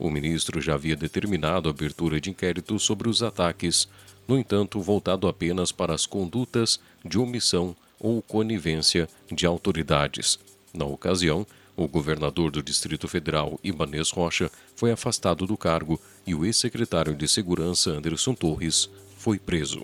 [0.00, 3.86] o ministro já havia determinado a abertura de inquérito sobre os ataques,
[4.26, 10.38] no entanto, voltado apenas para as condutas de omissão ou conivência de autoridades.
[10.72, 16.44] Na ocasião, o governador do Distrito Federal, Ibanez Rocha, foi afastado do cargo e o
[16.44, 19.82] ex-secretário de Segurança, Anderson Torres, foi preso.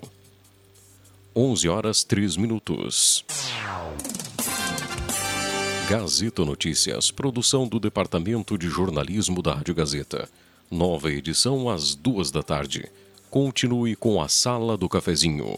[1.35, 3.23] 11 horas 3 minutos.
[5.89, 10.27] Gazeta Notícias, produção do Departamento de Jornalismo da Rádio Gazeta.
[10.69, 12.91] Nova edição às duas da tarde.
[13.29, 15.57] Continue com a Sala do Cafezinho.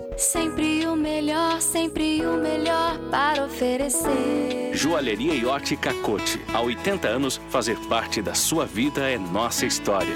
[0.31, 4.71] Sempre o melhor, sempre o melhor para oferecer.
[4.71, 6.41] Joalheria e ótica cote.
[6.53, 10.15] Há 80 anos, fazer parte da sua vida é nossa história.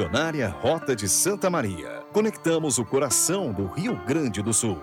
[0.00, 2.02] Missionária Rota de Santa Maria.
[2.10, 4.78] Conectamos o coração do Rio Grande do Sul.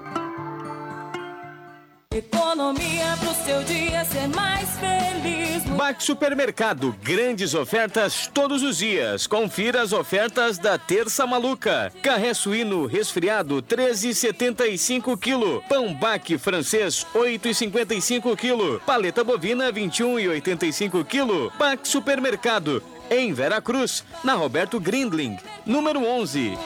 [2.13, 5.63] Economia pro seu dia ser mais feliz.
[5.75, 9.25] Baque Supermercado, grandes ofertas todos os dias.
[9.25, 11.91] Confira as ofertas da Terça Maluca.
[12.03, 15.67] Carré suíno resfriado 13,75 kg.
[15.67, 18.79] Pão Baque francês 8,55 kg.
[18.85, 21.57] Paleta bovina 21,85 kg.
[21.57, 26.57] Baque Supermercado, em Veracruz, na Roberto Grindling, número 11.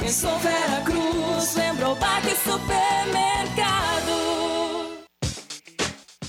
[0.00, 3.43] Pensou Vera Cruz, lembrou Baque Supermercado.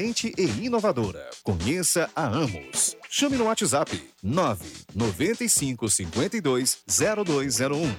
[0.00, 1.28] e inovadora.
[1.42, 2.96] Conheça a Amos.
[3.08, 7.94] Chame no WhatsApp 995 52 0201.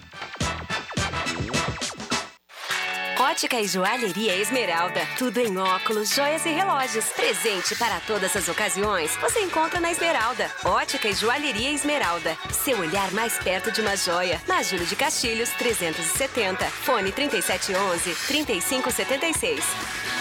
[3.20, 5.00] Ótica e Joalheria Esmeralda.
[5.18, 7.06] Tudo em óculos, joias e relógios.
[7.10, 9.16] Presente para todas as ocasiões.
[9.18, 10.50] Você encontra na Esmeralda.
[10.66, 12.36] Ótica e Joalheria Esmeralda.
[12.52, 14.42] Seu olhar mais perto de uma joia.
[14.48, 16.66] Na Júlio de Castilhos, 370.
[16.66, 20.21] Fone 3711 3576.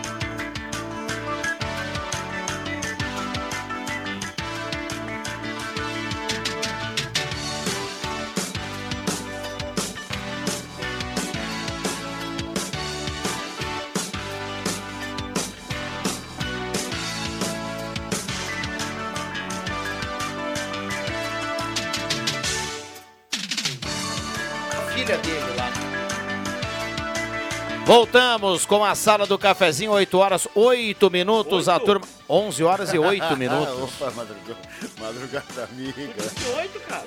[28.01, 31.69] Voltamos com a sala do cafezinho, 8 horas, 8 minutos.
[31.69, 32.03] A turma.
[32.27, 33.75] 11 horas e 8 minutos.
[33.79, 34.57] Opa, madrugada,
[34.99, 36.09] madrugada amiga.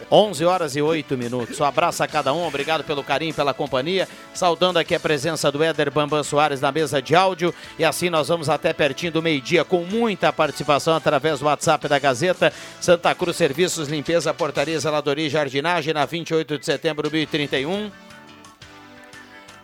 [0.09, 1.59] 11 horas e 8 minutos.
[1.59, 4.09] Um abraço a cada um, obrigado pelo carinho, pela companhia.
[4.33, 7.53] Saudando aqui a presença do Éder Bambam Soares na mesa de áudio.
[7.77, 11.99] E assim nós vamos até pertinho do meio-dia com muita participação através do WhatsApp da
[11.99, 12.53] Gazeta.
[12.81, 17.91] Santa Cruz Serviços, Limpeza, Portaria, Zeladoria e Jardinagem na 28 de setembro de 1031.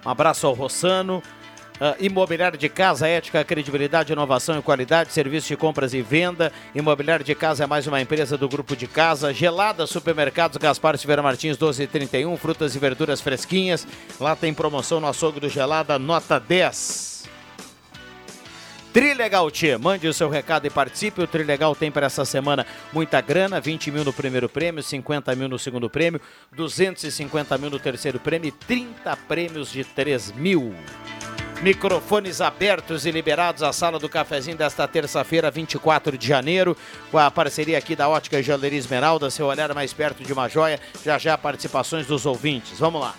[0.05, 1.23] Um abraço ao Rossano.
[1.81, 6.53] Uh, imobiliário de casa, ética, credibilidade, inovação e qualidade, serviço de compras e venda.
[6.75, 9.33] Imobiliário de casa é mais uma empresa do grupo de casa.
[9.33, 13.87] Gelada Supermercados Gaspar Silveira Martins 1231, frutas e verduras fresquinhas.
[14.21, 17.10] Lá tem promoção no açougue do Gelada, nota 10.
[18.93, 21.23] Trilegal Tia, mande o seu recado e participe.
[21.23, 25.49] O Trilegal tem para essa semana muita grana: 20 mil no primeiro prêmio, 50 mil
[25.49, 26.21] no segundo prêmio,
[26.53, 30.75] 250 mil no terceiro prêmio e 30 prêmios de 3 mil.
[31.63, 36.77] Microfones abertos e liberados à sala do cafezinho desta terça-feira, 24 de janeiro,
[37.11, 40.81] com a parceria aqui da Ótica Joalheria Esmeralda, seu olhar mais perto de uma joia.
[41.05, 42.79] Já já participações dos ouvintes.
[42.79, 43.15] Vamos lá.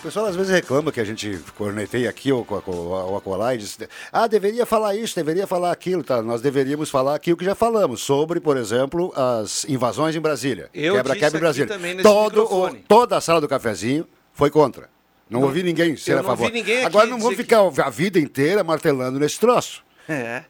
[0.00, 3.76] O pessoal às vezes reclama que a gente corneteia aqui ou, ou acolá e diz,
[4.10, 6.22] ah, deveria falar isso, deveria falar aquilo, tá?
[6.22, 10.70] Nós deveríamos falar aquilo que já falamos sobre, por exemplo, as invasões em Brasília.
[10.72, 11.66] Eu quebra, disse quebra em Brasília.
[12.02, 14.88] Todo, o- toda a sala do cafezinho foi contra.
[15.28, 16.44] Não, Não, ouvi ninguém ser a favor.
[16.86, 19.84] Agora não vamos dizer ficar a vida inteira martelando nesse troço.
[20.08, 20.44] É.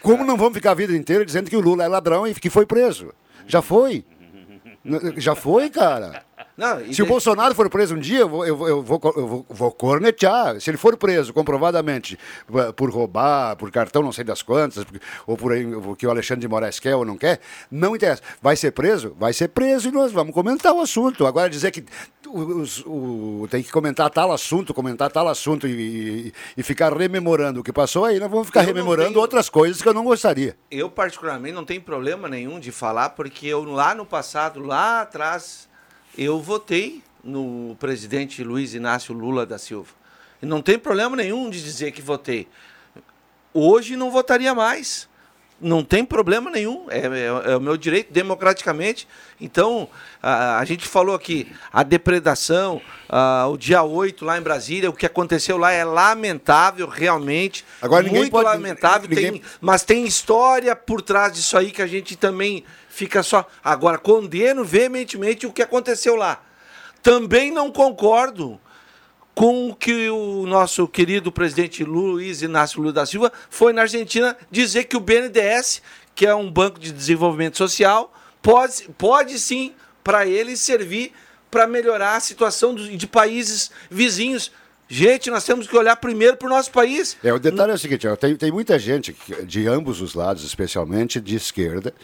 [0.00, 2.48] Como não vamos ficar a vida inteira dizendo que o Lula é ladrão e que
[2.48, 3.12] foi preso?
[3.48, 4.04] Já foi.
[5.16, 6.24] Já foi, cara.
[6.54, 9.26] Não, Se o Bolsonaro for preso um dia, eu vou, eu vou, eu vou, eu
[9.26, 10.60] vou- vou cornetear.
[10.60, 12.18] Se ele for preso comprovadamente
[12.54, 14.84] eh, por roubar, por cartão não sei das quantas,
[15.26, 17.40] ou por o que o Alexandre de Moraes quer ou não quer,
[17.70, 18.22] não interessa.
[18.42, 19.16] Vai ser preso?
[19.18, 21.26] Vai ser preso e nós vamos comentar o assunto.
[21.26, 21.84] Agora dizer que
[22.28, 25.70] os- o- tem que comentar tal assunto, comentar tal assunto e,
[26.28, 29.48] e- e ficar rememorando o que passou, aí nós vamos ficar Eu rememorando tenho- outras
[29.48, 30.54] coisas que eu não gostaria.
[30.70, 35.68] Eu, particularmente, não tenho problema nenhum de falar, porque eu lá no passado, lá atrás,
[36.16, 39.90] eu votei no presidente Luiz Inácio Lula da Silva.
[40.42, 42.48] E não tem problema nenhum de dizer que votei.
[43.54, 45.08] Hoje não votaria mais.
[45.60, 46.86] Não tem problema nenhum.
[46.90, 49.06] É, é- é o meu direito democraticamente.
[49.40, 49.88] Então,
[50.20, 54.92] a, a gente falou aqui, a depredação, ah, o dia 8 lá em Brasília, o
[54.92, 57.64] que aconteceu lá é lamentável, realmente.
[57.80, 59.08] Agora, ninguém muito pode- lamentável.
[59.08, 63.48] ninguém- Tem, mas tem história por trás disso aí que a gente também fica só.
[63.64, 66.42] Agora, condeno veementemente o que aconteceu lá.
[67.02, 68.60] Também não concordo
[69.34, 74.36] com o que o nosso querido presidente Luiz Inácio Lula da Silva foi na Argentina
[74.50, 75.80] dizer que o BNDES,
[76.14, 78.12] que é um banco de desenvolvimento social,
[78.42, 79.72] pode, pode sim,
[80.04, 81.12] para ele, servir
[81.50, 84.52] para melhorar a situação de países vizinhos.
[84.94, 87.16] Gente, nós temos que olhar primeiro para o nosso país.
[87.24, 89.16] É, o detalhe é o seguinte, ó, tem, tem muita gente,
[89.46, 91.94] de ambos os lados, especialmente de esquerda,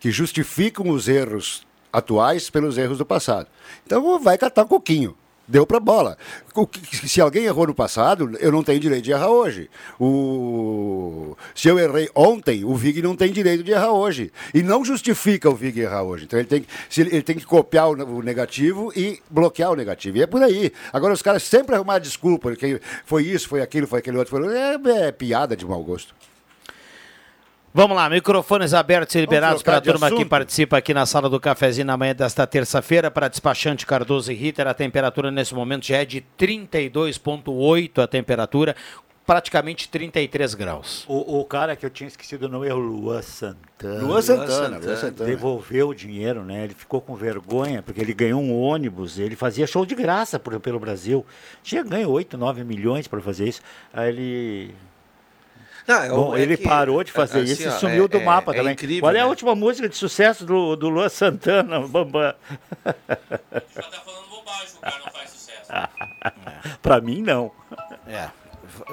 [0.00, 3.46] que justificam os erros atuais pelos erros do passado.
[3.86, 5.16] Então vai catar um coquinho.
[5.52, 6.16] Deu pra bola.
[6.72, 9.68] Que- Se alguém errou no passado, eu não tenho direito de errar hoje.
[10.00, 11.36] O...
[11.54, 14.32] Se eu errei ontem, o Vig não tem direito de errar hoje.
[14.54, 16.24] E não justifica o Vig errar hoje.
[16.24, 20.16] Então ele tem, que- ele, tem que copiar o, negativo e bloquear o negativo.
[20.16, 20.72] E é por aí.
[20.90, 24.30] Agora os caras sempre arrumar desculpa, porque foi isso, foi aquilo, foi aquele outro.
[24.34, 24.56] Foi...
[24.56, 24.78] É,
[25.08, 26.14] é piada de mau gosto.
[27.74, 30.28] Vamos lá, microfones abertos e liberados para a turma que assunto?
[30.28, 34.66] participa aqui na sala do cafezinho na manhã desta terça-feira para despachante Cardoso e Ritter.
[34.66, 38.76] A temperatura nesse momento já é de 32,8 a temperatura,
[39.26, 41.04] praticamente 33 graus.
[41.08, 44.02] O, o cara que eu tinha esquecido o nome é o Luan Santana.
[44.02, 45.30] Luan Santana, Luan Santana.
[45.30, 46.64] Devolveu o dinheiro, né?
[46.64, 50.60] Ele ficou com vergonha, porque ele ganhou um ônibus, ele fazia show de graça por-
[50.60, 51.24] pelo Brasil.
[51.62, 53.62] Tinha ganho 8, 9 milhões para fazer isso.
[53.94, 54.74] Aí ele.
[55.86, 58.08] Não, é o- Bom, é ele que, parou de fazer assim, isso e sumiu é-
[58.08, 58.72] do é- mapa é também.
[58.72, 59.28] incrível, Qual é a né?
[59.28, 62.34] última música de sucesso do, do Luan Santana, Bambam?
[66.82, 67.50] Pra mim, não.
[68.06, 68.28] É,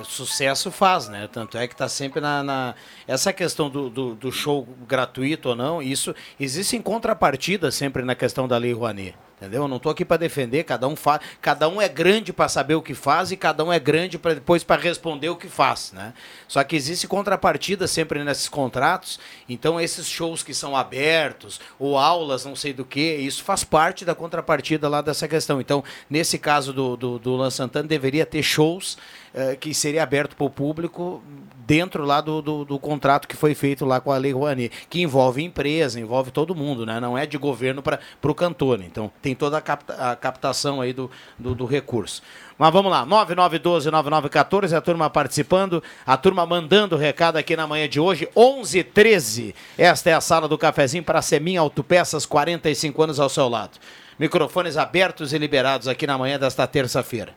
[0.03, 1.29] sucesso faz, né?
[1.31, 2.43] Tanto é que tá sempre na.
[2.43, 2.75] na-
[3.07, 8.15] Essa questão do, do, do show gratuito ou não, isso existe em contrapartida sempre na
[8.15, 9.15] questão da Lei Rouanet.
[9.41, 9.61] Entendeu?
[9.61, 12.75] Eu não tô aqui para defender, cada um faz, cada um é grande para saber
[12.75, 15.93] o que faz e cada um é grande para depois para responder o que faz,
[15.93, 16.13] né?
[16.45, 19.17] Só que existe contrapartida sempre nesses contratos.
[19.47, 24.03] Então esses shows que são abertos ou aulas, não sei do que, isso faz parte
[24.03, 25.61] da contrapartida lá dessa questão.
[25.61, 28.97] Então nesse caso do do, do Lan Santana deveria ter shows
[29.33, 31.21] eh, que seria aberto para o público
[31.69, 35.03] dentro lá do, do, do contrato que foi feito lá com a Lei Rouanet, que
[35.03, 36.99] envolve empresa, envolve todo mundo, né?
[36.99, 38.81] Não é de governo para o cantor.
[38.81, 42.23] Então tem toda a, capta- a captação aí do, do, do recurso.
[42.57, 47.99] Mas vamos lá, 9912-9914, a turma participando, a turma mandando recado aqui na manhã de
[47.99, 49.53] hoje, 11:13.
[49.77, 53.77] Esta é a sala do cafezinho para Semin Autopeças, 45 anos ao seu lado.
[54.17, 57.33] Microfones abertos e liberados aqui na manhã desta terça-feira.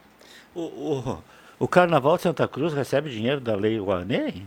[0.55, 1.19] O, o,
[1.63, 4.45] o Carnaval de Santa Cruz recebe dinheiro da Lei Rouanet?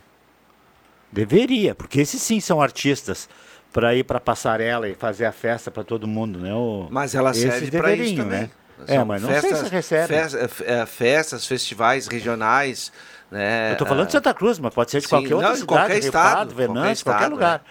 [1.12, 3.30] Deveria, porque esses sim são artistas
[3.72, 6.54] para ir para passarela e fazer a festa para todo mundo, né?
[6.54, 8.42] O, Mas ela serve para isso também.
[8.42, 8.50] né?
[8.88, 10.08] É, São mas não sei se recebe.
[10.14, 12.92] fes- é, festas, festivais regionais.
[13.32, 13.72] Né?
[13.72, 15.62] Eu tô falando de Santa Cruz, mas pode ser de Sim, qualquer outra não, de
[15.62, 17.64] cidade, qualquer estado, Venâncio, qualquer qualquer, lugar.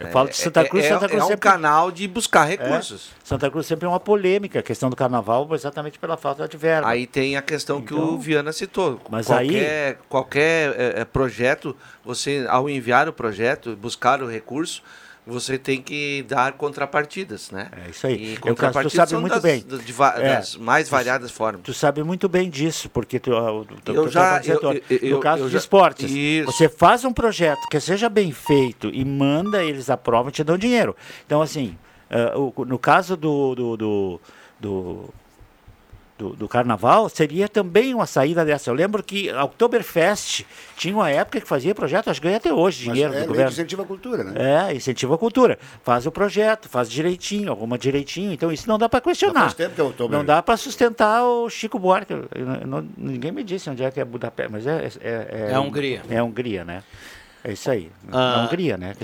[0.00, 3.10] Eu falo de Santa Cruz, é, Santa Cruz é um sempre- canal de buscar recursos.
[3.12, 3.16] É.
[3.24, 6.88] Santa Cruz sempre é uma polêmica, a questão do carnaval, exatamente pela falta de verba.
[6.88, 9.00] Aí tem a questão que Então, o Viana citou.
[9.08, 11.74] mas qualquer, qualquer é, é, projeto,
[12.04, 14.82] você ao enviar o projeto, buscar o recurso,
[15.26, 17.68] você tem que dar contrapartidas, né?
[17.84, 18.14] É isso aí.
[18.14, 19.60] E Eu, Carlos, tu contrapartidas sabe muito das, bem.
[19.84, 21.62] de va- É, das mais variadas formas.
[21.64, 24.80] Tu sabe muito bem disso, porque tu, ah, o- tu, Eu tu já- no setor.
[24.88, 26.46] eu- eu- no caso eu de já- esportes, Isso.
[26.52, 30.56] você faz um projeto que seja bem feito e manda, eles aprovam e te dão
[30.56, 30.94] dinheiro.
[31.26, 31.76] Então, assim,
[32.36, 34.20] o- no caso do, do, do,
[34.60, 35.14] do,
[36.18, 38.70] do- do carnaval, seria também uma saída dessa.
[38.70, 40.44] Eu lembro que a Oktoberfest
[40.76, 43.18] tinha uma época que fazia projeto, acho que ganha até hoje Mas dinheiro é do
[43.20, 43.48] lei governo.
[43.50, 44.32] que incentiva a cultura, né?
[44.70, 45.58] É, incentiva a cultura.
[45.82, 48.32] Faz o projeto, faz direitinho, alguma direitinho.
[48.32, 49.40] Então isso não dá para questionar.
[49.42, 50.08] faz tempo que é.
[50.08, 52.12] Não dá para sustentar o Chico Buarque.
[52.12, 54.88] Eu- eu não- ninguém me disse onde é que é Budapeste, mas é...
[55.02, 56.02] É, É a Hungria.
[56.08, 56.82] É a Hungria, né?
[57.44, 57.90] É isso aí.
[58.08, 58.94] Ah, na Hungria, né?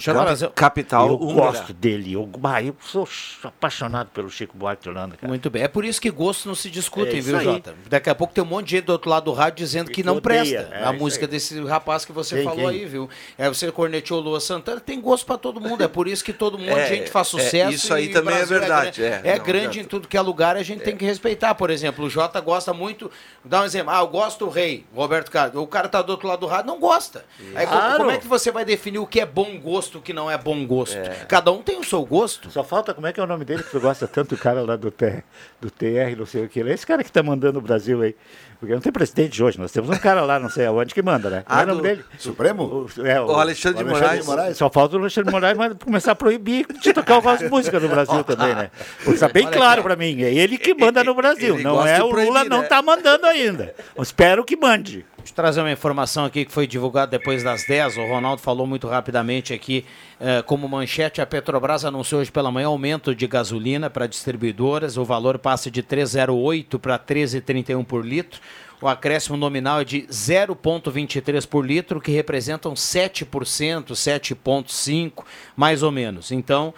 [0.43, 1.53] eu- Capital Eu húngara.
[1.53, 2.13] gosto dele.
[2.15, 3.07] Eu, bah, eu sou
[3.45, 5.29] apaixonado pelo Chico Buarque de Holanda, cara.
[5.29, 5.63] Muito bem.
[5.63, 7.45] É por isso que gostos não se discutem, É viu, aí.
[7.45, 7.75] Jota?
[7.89, 10.03] Daqui a pouco tem um monte de gente do outro lado do rádio dizendo que
[10.03, 10.43] não odeia.
[10.65, 11.31] presta É a música aí.
[11.31, 12.81] desse rapaz que você Quem, falou quem?
[12.81, 13.09] aí, viu?
[13.39, 15.83] É, você corneteou Lua Santana, tem gosto pra todo mundo.
[15.85, 17.71] É por isso que todo mundo, É, gente faz é, sucesso.
[17.73, 20.17] isso aí e também é Brasil verdade, grande, é, É, não, grande em tudo que
[20.17, 21.55] é lugar, a gente tem que respeitar.
[21.55, 23.11] Por exemplo, o Jota gosta muito.
[23.45, 23.93] Dá um exemplo.
[23.93, 25.63] Ah, eu gosto do rei, Roberto Carlos.
[25.63, 27.25] O cara tá do outro lado do rádio, não gosta.
[27.55, 27.97] Aí, Claro.
[27.99, 30.31] como é que você vai definir o que é bom gosto e o que não
[30.31, 30.97] é bom gosto?
[31.29, 32.51] Cada um tem o seu gosto.
[32.51, 34.63] Só falta, como é que é o nome dele que tu gosta tanto, o cara
[34.63, 35.23] lá do, T,
[35.61, 36.61] do TR, não sei o que.
[36.61, 38.15] Ele é esse cara que tá mandando o Brasil aí.
[38.59, 41.29] Porque não tem presidente hoje, nós temos um cara lá, não sei aonde, que manda,
[41.29, 41.43] né?
[41.45, 42.05] Qual é o Ah, nome dele?
[42.17, 42.87] Supremo?
[42.97, 44.57] O, é, O Alexandre de Moraes.
[44.57, 47.89] Só falta o Alexandre de Moraes mas começar a proibir de tocar algumas músicas no
[47.89, 48.71] Brasil também, né?
[49.03, 51.65] Porque tá bem Olha claro aqui, pra mim, é ele que manda no Brasil, ele
[51.65, 52.69] não é o Lula, proibir, não né?
[52.69, 53.75] tá mandando ainda.
[53.97, 55.05] Eu espero que mande.
[55.23, 57.97] Deixa eu trazer uma informação aqui que foi divulgada depois das 10.
[57.97, 59.85] O Ronaldo falou muito rapidamente aqui,
[60.19, 64.97] eh, como manchete, a Petrobras anunciou hoje pela manhã aumento de gasolina para distribuidoras.
[64.97, 68.41] O valor passa de 3,08 para 13,31 por litro.
[68.81, 75.23] O acréscimo nominal é de 0,23 por litro, que representam 7%, 7,5%
[75.55, 76.33] mais ou menos.
[76.33, 76.75] Então,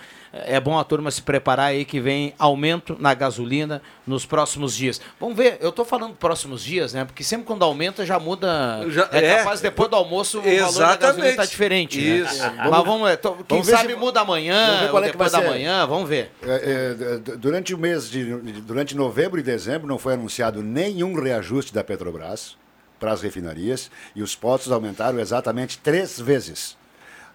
[0.47, 5.01] é bom a turma se preparar aí que vem aumento na gasolina nos próximos dias.
[5.21, 7.05] Vamos ver, eu tô falando próximos dias, né?
[7.05, 8.85] Porque sempre quando aumenta já muda.
[8.91, 9.37] Já- é, é.
[9.39, 11.37] capaz depois do almoço o valor da gasolina Exatamente.
[11.37, 12.01] tá diferente.
[12.01, 12.17] né?
[12.19, 12.43] Isso.
[12.57, 15.09] Mas vamos ver, tô- quem vamos ver sabe se- muda amanhã, vamos ver qual ou
[15.09, 15.49] é depois da ser.
[15.49, 16.31] manhã, vamos ver.
[16.43, 18.25] É, é, durante o mês de
[18.63, 22.57] durante novembro e dezembro não foi anunciado nenhum reajuste da Petrobras
[22.99, 26.77] para as refinarias e os postos aumentaram exatamente três vezes.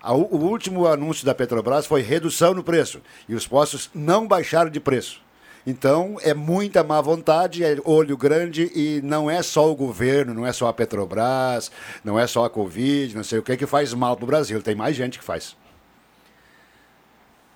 [0.02, 4.70] A o último anúncio da Petrobras foi redução no preço e os postos não baixaram
[4.70, 5.22] de preço.
[5.68, 10.45] Então é muita má vontade, é olho grande e não é só o governo, não
[10.45, 11.72] é só a Petrobras,
[12.04, 14.62] não é só a Covid, não sei o que que faz mal para o Brasil.
[14.62, 15.56] Tem mais gente que faz.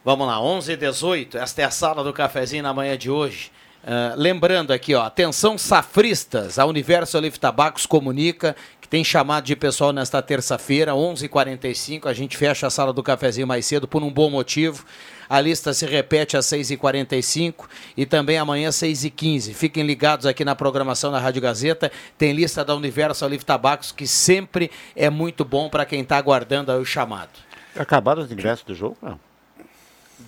[0.06, 3.52] Vamos lá, 11 e 18, esta é a sala do cafezinho na manhã de hoje.
[3.86, 9.56] Ah, lembrando aqui, ó, atenção safristas, a Universo Olive Tabacos comunica que tem chamado de
[9.58, 14.12] pessoal nesta terça-feira, 11h45, a gente fecha a sala do cafezinho mais cedo por um
[14.12, 14.86] bom motivo.
[15.30, 17.66] A lista se repete às 6h45
[17.98, 19.54] e também amanhã às 6h15.
[19.54, 21.92] Fiquem ligados aqui na programação da Rádio Gazeta.
[22.18, 26.72] Tem lista da Universo Olive Tabacos que sempre é muito bom para quem está aguardando
[26.74, 27.32] o chamado.
[27.76, 28.98] Acabaram os ingressos do jogo?
[29.02, 29.20] Não.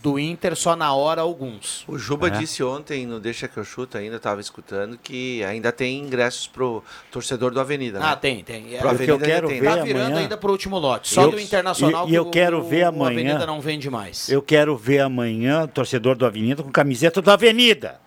[0.01, 1.83] Do Inter só na hora alguns.
[1.87, 2.29] O Juba É.
[2.29, 6.83] disse ontem, no Deixa que eu chuto, ainda estava escutando, que ainda tem ingressos pro
[7.11, 7.99] torcedor do Avenida.
[8.01, 8.15] Ah, né?
[8.15, 8.75] tem, tem.
[8.75, 9.61] É, Pro o que eu Avenida quero ainda tem.
[9.61, 11.09] ver Tá virando amanhã- ainda pro último lote.
[11.09, 13.59] Só Eu- do Internacional e- e eu que o- quero ver o amanhã- Avenida não
[13.59, 14.29] vende mais.
[14.29, 17.99] Eu quero ver amanhã o torcedor do Avenida com camiseta do Avenida.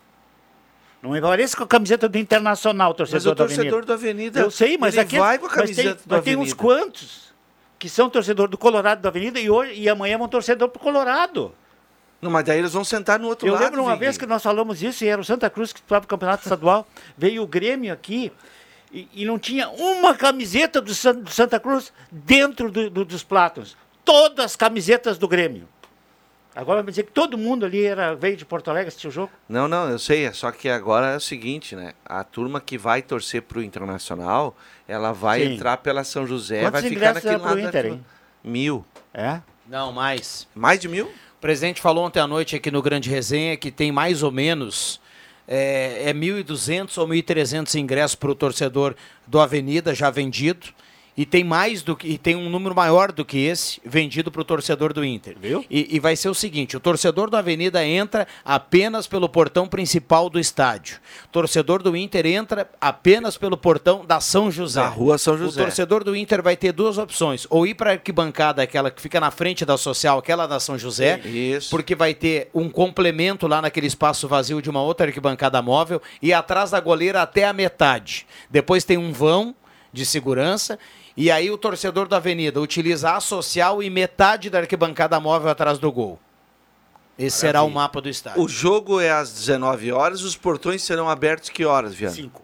[1.03, 3.63] Não me parece com a camiseta do Internacional, o torcedor, Mas o do Avenida.
[3.65, 6.15] torcedor do Avenida, Eu sei, mas ele aqui vai com a mas tem, camiseta do
[6.15, 6.57] mas tem uns Avenida.
[6.57, 7.29] quantos
[7.79, 11.53] que são torcedor do Colorado da Avenida e, hoje, e amanhã vão torcedor pro Colorado.
[12.21, 13.63] Não, mas daí eles vão sentar no outro Eu lado.
[13.65, 16.07] lembro uma vez que nós falamos isso, e era o Santa Cruz que estava no
[16.09, 18.33] campeonato estadual, veio o Grêmio aqui
[18.93, 23.23] e, e não tinha uma camiseta do, San- do Santa Cruz dentro do- do- dos
[23.23, 23.77] platos.
[24.05, 25.69] Todas as camisetas do Grêmio.
[26.57, 29.11] Agora vai me dizer que todo mundo ali era, veio de Porto Alegre assistir o
[29.13, 29.31] jogo?
[29.49, 31.93] Não, não, eu sei, é só que agora é o seguinte, né?
[32.05, 34.57] A turma que vai torcer pro Internacional,
[34.89, 35.55] ela vai Sim.
[35.55, 37.61] entrar pela São José, Quantos vai ficar ingressos naquele lado.
[37.61, 38.05] Inter, hein?
[38.43, 38.85] Mil.
[39.15, 39.41] É?
[39.69, 40.49] Não, mais.
[40.53, 41.13] Mais de mil?
[41.39, 45.01] O presidente falou ontem à noite aqui no Grande Resenha que tem mais ou menos
[45.47, 50.67] é, é 1.200 ou 1.300 ingressos para o torcedor do Avenida já vendido
[51.19, 52.07] E tem mais do que.
[52.07, 55.37] E tem um número maior do que esse vendido para o torcedor do Inter.
[55.41, 55.65] Viu?
[55.69, 60.31] E, e vai ser o seguinte: o torcedor da Avenida entra apenas pelo portão principal
[60.31, 60.99] do estádio.
[61.25, 64.81] O torcedor do Inter entra apenas pelo portão da São José.
[64.81, 65.61] Da rua São José.
[65.61, 69.03] O torcedor do Inter vai ter duas opções: ou ir para a arquibancada, aquela que
[69.03, 71.71] fica na frente da social, aquela da São José, Isso.
[71.71, 76.33] porque vai ter um complemento lá naquele espaço vazio de uma outra arquibancada móvel, e
[76.33, 78.25] atrás da goleira até a metade.
[78.49, 79.53] Depois tem um vão
[79.93, 80.79] de segurança.
[81.21, 85.77] E aí o torcedor da Avenida utiliza a social e metade da arquibancada móvel atrás
[85.81, 86.17] do gol.
[87.19, 88.41] Esse será o mapa do estádio.
[88.41, 92.15] O jogo é às 19 horas, os portões serão abertos que horas, Viana?
[92.15, 92.43] 5.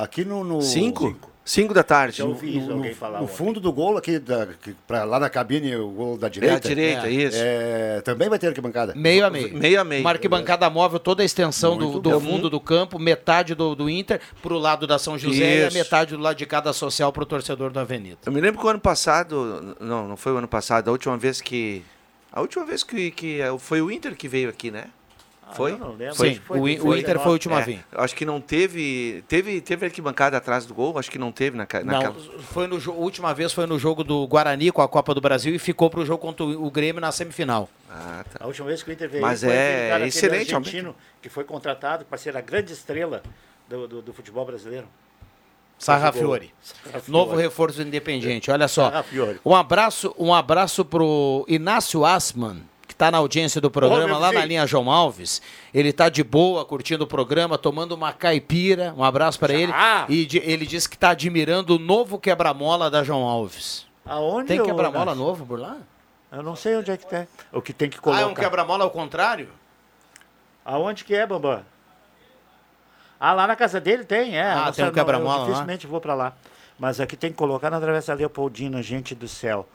[0.00, 0.44] aqui no.
[0.44, 1.16] no 5?
[1.48, 2.20] 5 da tarde.
[2.22, 5.88] No, no- no- no fundo do gol aqui, da, que- pra lá na cabine, o
[5.88, 6.68] gol da direita.
[6.68, 7.38] direita, isso.
[7.40, 8.92] É, também vai ter arquibancada.
[8.94, 9.56] Meio a meio.
[9.56, 10.02] Meio a meio.
[10.02, 12.20] Uma arquibancada móvel, toda a extensão do, Muito do bom.
[12.20, 15.76] fundo do campo, metade do, do Inter pro lado da São José Isso.
[15.76, 18.18] e a metade do lado de cada social pro torcedor da Avenida.
[18.26, 21.16] Eu me lembro que o ano passado, não, não foi o ano passado, a última
[21.16, 21.82] vez que.
[22.30, 24.84] A última vez que, que é, foi o Inter que veio aqui, né?
[25.54, 25.72] Foi?
[25.72, 26.14] eu não lembro.
[26.14, 27.84] Sim, foi o, I- o Inter foi o último a É, vir.
[27.92, 29.24] acho que não teve.
[29.28, 30.98] Teve, teve arquibancada atrás do gol?
[30.98, 32.14] Acho que não teve na, ca- Não, naquela.
[32.52, 35.54] foi no a última vez foi no jogo do Guarani com a Copa do Brasil
[35.54, 37.68] e ficou pro jogo contra o o Grêmio na semifinal.
[37.90, 38.44] Ah, tá.
[38.44, 41.44] A última vez que o Inter veio Mas foi é cara, excelente, argentino que foi
[41.44, 43.22] contratado para ser a grande estrela
[43.68, 44.86] do, do, do futebol brasileiro.
[45.78, 46.52] Sarrafiore.
[46.60, 47.10] Sarrafiore.
[47.12, 48.50] Novo reforço do Independiente.
[48.50, 48.90] Olha só.
[48.90, 49.40] Sarrafiore.
[49.44, 52.62] Um abraço, um abraço pro Inácio Asman,
[52.98, 55.40] está na audiência do programa, Ô, lá na linha João Alves.
[55.72, 58.92] Ele tá de boa, curtindo o programa, tomando uma caipira.
[58.96, 59.72] Um abraço para ele.
[60.08, 63.86] E de- ele disse que está admirando o novo quebra-mola da João Alves.
[64.04, 65.76] Aonde Tem quebra-mola novo por lá?
[66.32, 67.28] Eu não sei onde é que tem.
[67.52, 68.22] O que tem que Ah, colocar.
[68.22, 69.48] é um quebra-mola ao contrário?
[70.64, 71.62] Aonde que é, Bambam?
[73.20, 74.42] Ah, lá na casa dele tem, é.
[74.50, 75.44] Ah, Não tem um quebra-mola lá?
[75.44, 76.32] Dificilmente vou pra lá.
[76.78, 79.68] Mas aqui tem que colocar na Travessa Leopoldina, gente do céu.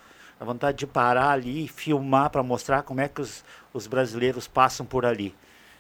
[0.44, 4.46] A vontade de parar ali e filmar para mostrar como é que os, os brasileiros
[4.46, 5.34] passam por ali.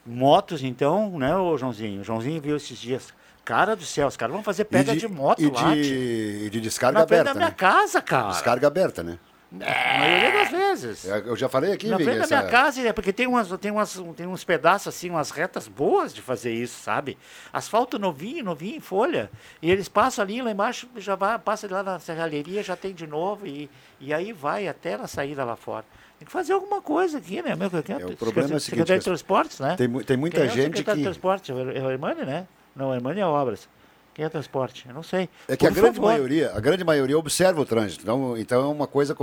[0.05, 1.99] Motos, então, né, ô Joãozinho?
[1.99, 3.13] O Joãozinho viu esses dias.
[3.43, 5.75] Cara do céu, os caras vão fazer pega de, moto e lá.
[5.75, 7.25] de, e de descarga Na aberta.
[7.25, 7.55] da minha né?
[7.57, 8.29] casa, cara.
[8.29, 9.19] Descarga aberta, né?
[9.61, 11.05] A maioria das vezes.
[11.07, 13.47] É, Eu já falei aqui, Na frente da essa- minha casa, é porque tem, umas,
[13.59, 17.17] tem, umas, tem uns pedaços assim, umas retas boas de fazer isso, sabe?
[17.51, 19.29] Asfalto novinho, novinho em folha.
[19.61, 23.05] E eles passam ali lá embaixo, já vai, passa lá na serralheria, já tem de
[23.05, 25.85] novo, e, e aí vai até na saída lá fora.
[26.17, 27.55] Tem que fazer alguma coisa aqui, né?
[27.55, 29.75] Meu, quem É, o problema é o seguinte, Secretaria de Transportes, né?
[29.75, 31.49] tem tem muita Quem é o gente secretário de que- Transportes?
[31.49, 32.47] É o é o Hermani, né?
[32.75, 33.67] Não, o Hermani é Obras.
[34.13, 34.85] Quem é transporte?
[34.87, 35.27] Eu não sei.
[35.47, 36.11] É que a Por grande favor.
[36.11, 38.03] maioria, a grande maioria observa o trânsito.
[38.03, 39.15] Então, então é uma coisa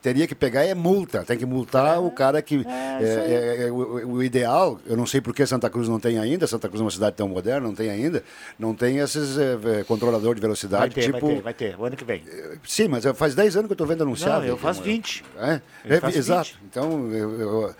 [0.00, 4.12] teria que pegar é multa, tem que multar o cara que é, é- é o,
[4.12, 4.80] o ideal.
[4.86, 6.46] Eu não sei por que Santa Cruz não tem ainda.
[6.46, 8.24] Santa Cruz é uma cidade tão moderna, não tem ainda.
[8.58, 11.20] Não tem esses é, é, controlador de Vai velocidade ter, tipo.
[11.20, 11.78] vai ter, vai ter.
[11.78, 12.24] O ano que vem.
[12.66, 14.40] Sim, mas faz 10 anos que eu estou vendo anunciado.
[14.40, 15.22] Não, eu faço 20.
[15.38, 16.50] É, Eu É, faço exato.
[16.50, 16.58] 20.
[16.64, 17.74] Então, eu- eu-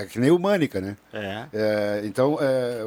[0.00, 0.96] é que nem o Mânica, né?
[1.12, 1.44] É.
[1.52, 2.86] É, então, é,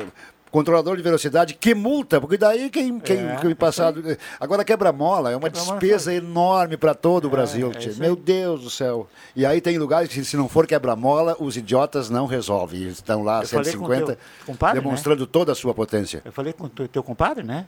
[0.52, 4.04] controlador de velocidade que multa, porque daí quem, quem, É, quem passado.
[4.40, 7.72] Agora quebra-mola é uma Quebra-mola despesa enorme para todo o Brasil.
[7.72, 7.92] é tia.
[7.92, 8.16] isso Meu.
[8.16, 9.10] Deus do céu.
[9.36, 12.88] E aí tem lugares que, se não for quebra-mola, os idiotas não resolvem.
[12.88, 14.84] Estão lá, Eu falei com o 150, teu compadre, né?
[14.84, 16.22] demonstrando toda a sua potência.
[16.26, 17.66] Eu falei com o teu, compadre, né?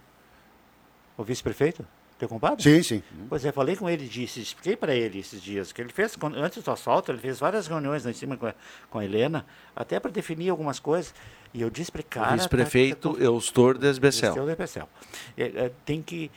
[1.17, 1.85] O vice-prefeito?
[2.17, 2.61] Teu compadre?
[2.61, 3.03] Sim, sim.
[3.27, 6.63] Pois é, falei com ele, disse, expliquei para ele esses dias, que ele fez, antes
[6.63, 8.53] do asfalto, ele fez várias reuniões lá em cima com a,
[8.89, 11.13] com a Helena, até para definir algumas coisas.
[11.53, 12.29] E eu disse para cara...
[12.33, 14.29] o vice-prefeito tá- Eustor Desbecel.
[14.29, 14.89] Eustor Desbecel.
[15.37, 16.31] É, é, tem que,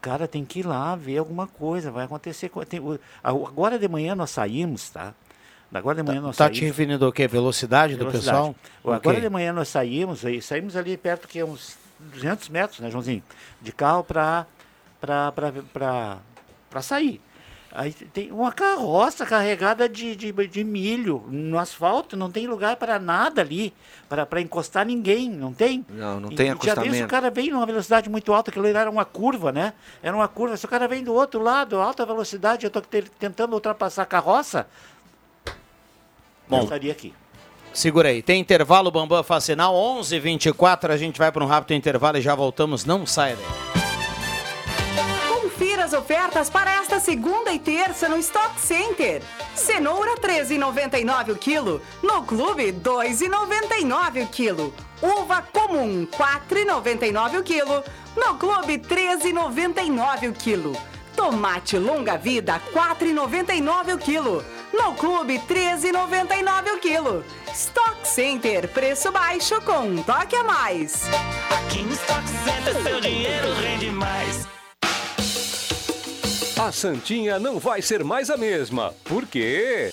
[0.00, 2.48] cara, tem que ir lá ver alguma coisa, vai acontecer.
[2.48, 5.14] co- tem- o- a- agora de manhã nós saímos, tá?
[5.72, 6.58] Agora de manhã nós Tá saímos.
[6.58, 7.28] te referindo ao quê?
[7.28, 8.24] Velocidade, do Velocidade.
[8.36, 8.56] pessoal?
[8.82, 9.20] Ó, Agora Ok.
[9.20, 13.22] de manhã nós saímos, aí, saímos ali perto que é uns 200 metros, né, Joãozinho?
[13.60, 14.44] De carro para
[15.00, 17.20] para sair.
[17.70, 22.98] Aí tem uma carroça carregada de, de, de milho no asfalto, não tem lugar para
[22.98, 23.74] nada ali,
[24.08, 25.84] para encostar ninguém, não tem?
[25.90, 27.08] Não, não E- tem e Já vez o acostamento.
[27.08, 29.74] cara vem numa velocidade muito alta, aquilo ali era uma curva, né?
[30.02, 30.56] Era uma curva.
[30.56, 32.82] Se o cara vem do outro lado, alta velocidade, eu estou
[33.18, 34.66] tentando ultrapassar a carroça,
[36.48, 36.58] Bom.
[36.60, 37.12] eu estaria aqui.
[37.74, 38.22] Segura aí.
[38.22, 39.74] Tem intervalo, Bambam faz sinal.
[39.74, 42.86] 11 h 24 a gente vai para um rápido intervalo e já voltamos.
[42.86, 43.77] Não saia daí.
[45.88, 49.22] As ofertas para esta segunda e terça no Stock Center.
[49.54, 51.80] Cenoura 13,99 o quilo.
[52.02, 54.74] No Clube 2,99 o quilo.
[55.00, 57.82] Uva comum 4,99 o quilo.
[58.14, 60.76] No Clube 13,99 o quilo.
[61.16, 64.44] Tomate longa vida 4,99 o quilo.
[64.70, 67.24] No Clube 13,99 o quilo.
[67.54, 71.04] Stock Center, preço baixo com um toque a mais.
[71.50, 74.57] Aqui no Stock Center seu dinheiro rende mais.
[76.60, 78.92] A Santinha não vai ser mais a mesma.
[79.04, 79.92] Por quê?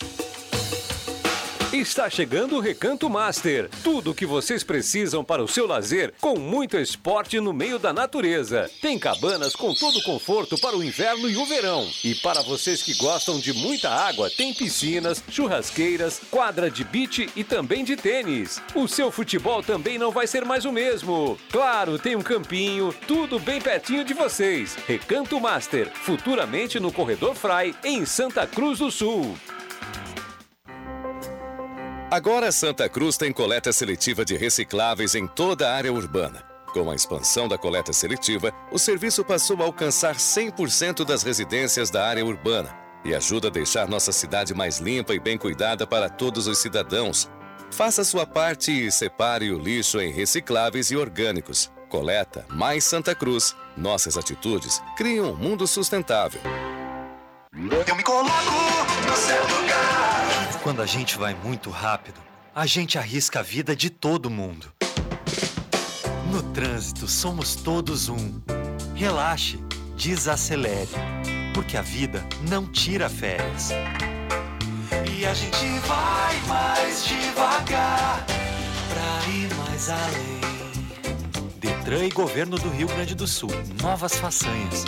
[1.76, 3.70] Está chegando o Recanto Master.
[3.84, 7.92] Tudo o que vocês precisam para o seu lazer, com muito esporte no meio da
[7.92, 8.72] natureza.
[8.82, 11.86] Tem cabanas com todo o conforto para o inverno e o verão.
[12.02, 17.44] E para vocês que gostam de muita água, tem piscinas, churrasqueiras, quadra de beach e
[17.44, 18.62] também de tênis.
[18.74, 21.38] O seu futebol também não vai ser mais o mesmo.
[21.52, 24.78] Claro, tem um campinho, tudo bem pertinho de vocês.
[24.88, 29.36] Recanto Master, futuramente no Corredor Fry, em Santa Cruz do Sul.
[32.10, 36.44] Agora Santa Cruz tem coleta seletiva de recicláveis em toda a área urbana.
[36.72, 42.08] Com a expansão da coleta seletiva, o serviço passou a alcançar 100% das residências da
[42.08, 46.46] área urbana e ajuda a deixar nossa cidade mais limpa e bem cuidada para todos
[46.46, 47.28] os cidadãos.
[47.72, 51.72] Faça sua parte e separe o lixo em recicláveis e orgânicos.
[51.90, 53.56] Coleta mais Santa Cruz.
[53.76, 56.42] Nossas atitudes criam um mundo sustentável.
[57.88, 58.30] Eu me coloco
[59.08, 60.15] no seu lugar.
[60.66, 62.20] Quando a gente vai muito rápido,
[62.56, 64.74] a gente arrisca a vida de todo mundo.
[66.32, 68.42] No trânsito, somos todos um.
[68.96, 69.64] Relaxe,
[69.96, 70.90] desacelere,
[71.54, 73.70] porque a vida não tira férias.
[75.16, 80.42] E a gente vai mais devagar pra ir mais além.
[81.60, 83.52] Detran e Governo do Rio Grande do Sul.
[83.84, 84.84] Novas façanhas.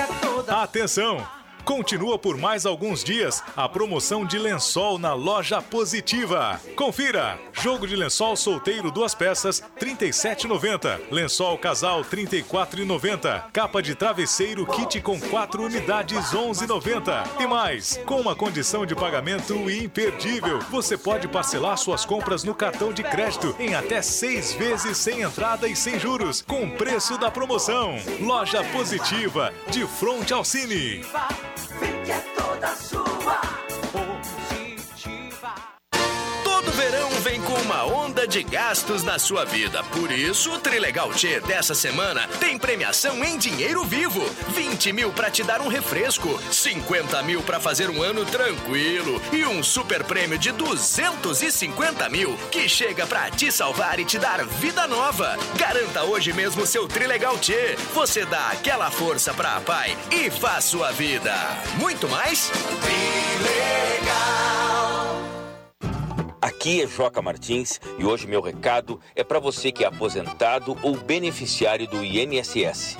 [0.49, 1.40] Atenção!
[1.65, 6.59] Continua por mais alguns dias a promoção de lençol na loja Positiva.
[6.75, 7.39] Confira!
[7.53, 10.99] Jogo de lençol solteiro duas peças, R$ 37,90.
[11.11, 13.43] Lençol casal, R$ 34,90.
[13.53, 17.41] Capa de travesseiro kit com quatro unidades, R$ 11,90.
[17.41, 22.91] E mais, com uma condição de pagamento imperdível, você pode parcelar suas compras no cartão
[22.91, 27.95] de crédito em até seis vezes sem entrada e sem juros, com preço da promoção.
[28.19, 31.03] Loja Positiva, de frente ao Cine.
[31.55, 33.60] Fique é toda sua.
[37.31, 39.81] Vem com uma onda de gastos na sua vida.
[39.85, 44.19] Por isso, o Trilegal T dessa semana tem premiação em dinheiro vivo.
[44.49, 49.45] 20 mil pra te dar um refresco, 50 mil pra fazer um ano tranquilo e
[49.45, 54.85] um super prêmio de 250 mil que chega pra te salvar e te dar vida
[54.85, 55.37] nova.
[55.55, 57.77] Garanta hoje mesmo seu Trilegal T.
[57.93, 61.33] Você dá aquela força pra pai e faz sua vida.
[61.79, 62.51] Muito mais?
[66.41, 70.95] Aqui é Joca Martins e hoje meu recado é para você que é aposentado ou
[70.97, 72.97] beneficiário do INSS.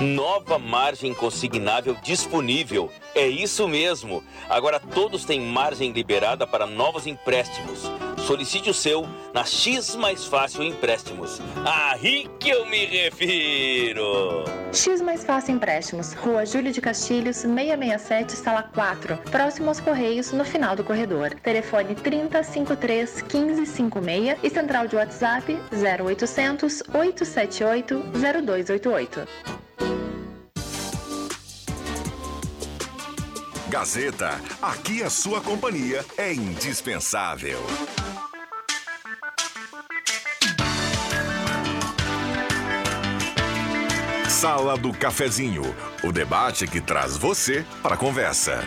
[0.00, 2.90] Nova margem consignável disponível.
[3.14, 4.24] É isso mesmo.
[4.48, 7.82] Agora todos têm margem liberada para novos empréstimos.
[8.26, 11.40] Solicite o seu na X Mais Fácil Empréstimos.
[11.64, 14.44] Aí que eu me refiro.
[14.72, 20.44] X Mais Fácil Empréstimos, Rua Júlio de Castilhos, 667, Sala 4, próximo aos Correios, no
[20.44, 21.34] final do corredor.
[21.42, 28.02] Telefone 3053 1556 e central de WhatsApp 0800 878
[28.44, 29.28] 0288.
[33.68, 37.60] Gazeta, aqui a sua companhia é indispensável.
[44.28, 45.62] Sala do Cafezinho,
[46.02, 48.64] o debate que traz você para a conversa.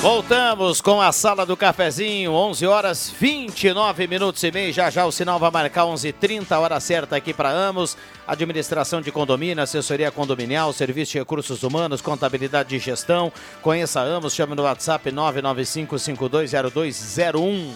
[0.00, 4.72] Voltamos com a sala do cafezinho, 11 horas 29 minutos e meio.
[4.72, 7.96] Já já o sinal vai marcar 11:30, hora certa aqui para Amos.
[8.24, 13.32] Administração de condomínio, assessoria condominial, serviço de recursos humanos, contabilidade de gestão.
[13.60, 17.72] Conheça Amos, chame no WhatsApp 995520201.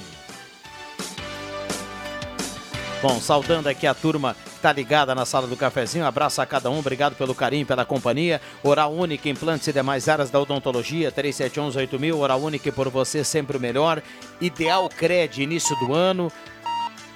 [3.02, 6.06] Bom, saudando aqui a turma está ligada na sala do cafezinho.
[6.06, 8.40] Abraço a cada um, obrigado pelo carinho, pela companhia.
[8.62, 12.16] Oral Única, implantes e demais áreas da odontologia, 3711-8000.
[12.16, 14.00] Oral Única por você sempre o melhor.
[14.40, 16.30] Ideal Cred, início do ano.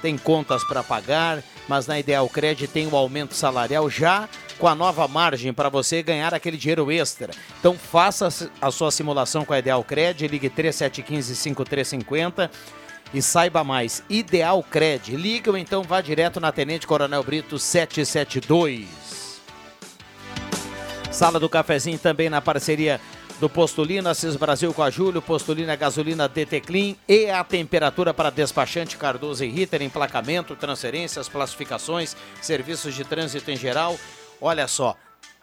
[0.02, 4.28] Tem contas para pagar, mas na Ideal Cred tem o aumento salarial já
[4.58, 7.30] com a nova margem para você ganhar aquele dinheiro extra.
[7.60, 12.50] Então faça a sua simulação com a Ideal Cred, ligue 3715-5350
[13.12, 14.02] e saiba mais.
[14.08, 15.16] Ideal Cred.
[15.16, 18.86] Liga ou então vá direto na Tenente Coronel Brito 772.
[21.10, 23.00] Sala do Cafezinho também na parceria
[23.40, 28.14] do Postulino, Assis Brasil com a Júlio, Postulino é gasolina DT Clean e a temperatura
[28.14, 33.98] para despachante Cardoso e Ritter, emplacamento, transferências, classificações, serviços de trânsito em geral.
[34.40, 34.96] Olha só,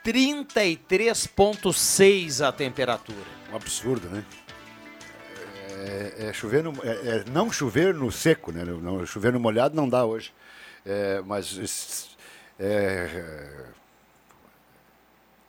[0.05, 3.43] 33,6 a temperatura.
[3.51, 4.25] Um absurdo, né?
[5.83, 8.63] É, é chover no, é, é não chover no seco, né?
[8.63, 10.33] Não, chover no molhado não dá hoje.
[10.85, 12.15] É, mas
[12.59, 13.65] é,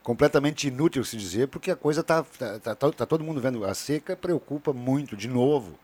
[0.02, 3.64] completamente inútil se dizer, porque a coisa está tá, tá, tá, tá todo mundo vendo.
[3.64, 5.78] A seca preocupa muito, de novo,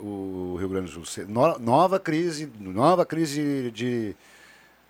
[0.00, 1.24] o Rio Grande do Sul.
[1.28, 4.16] No, nova crise, nova crise de,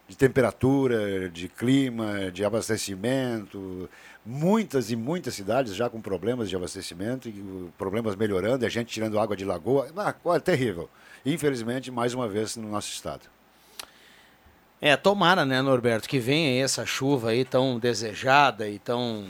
[0.08, 3.88] de temperatura, de clima, de abastecimento.
[4.24, 8.92] Muitas e muitas cidades já com problemas de abastecimento, e problemas melhorando, e a gente
[8.92, 9.88] tirando água de lagoa.
[9.96, 10.90] Ah, olha, terrível.
[11.24, 13.22] Infelizmente, mais uma vez no nosso estado.
[14.80, 19.26] É, tomara, né, Norberto, que venha essa chuva aí tão desejada e tão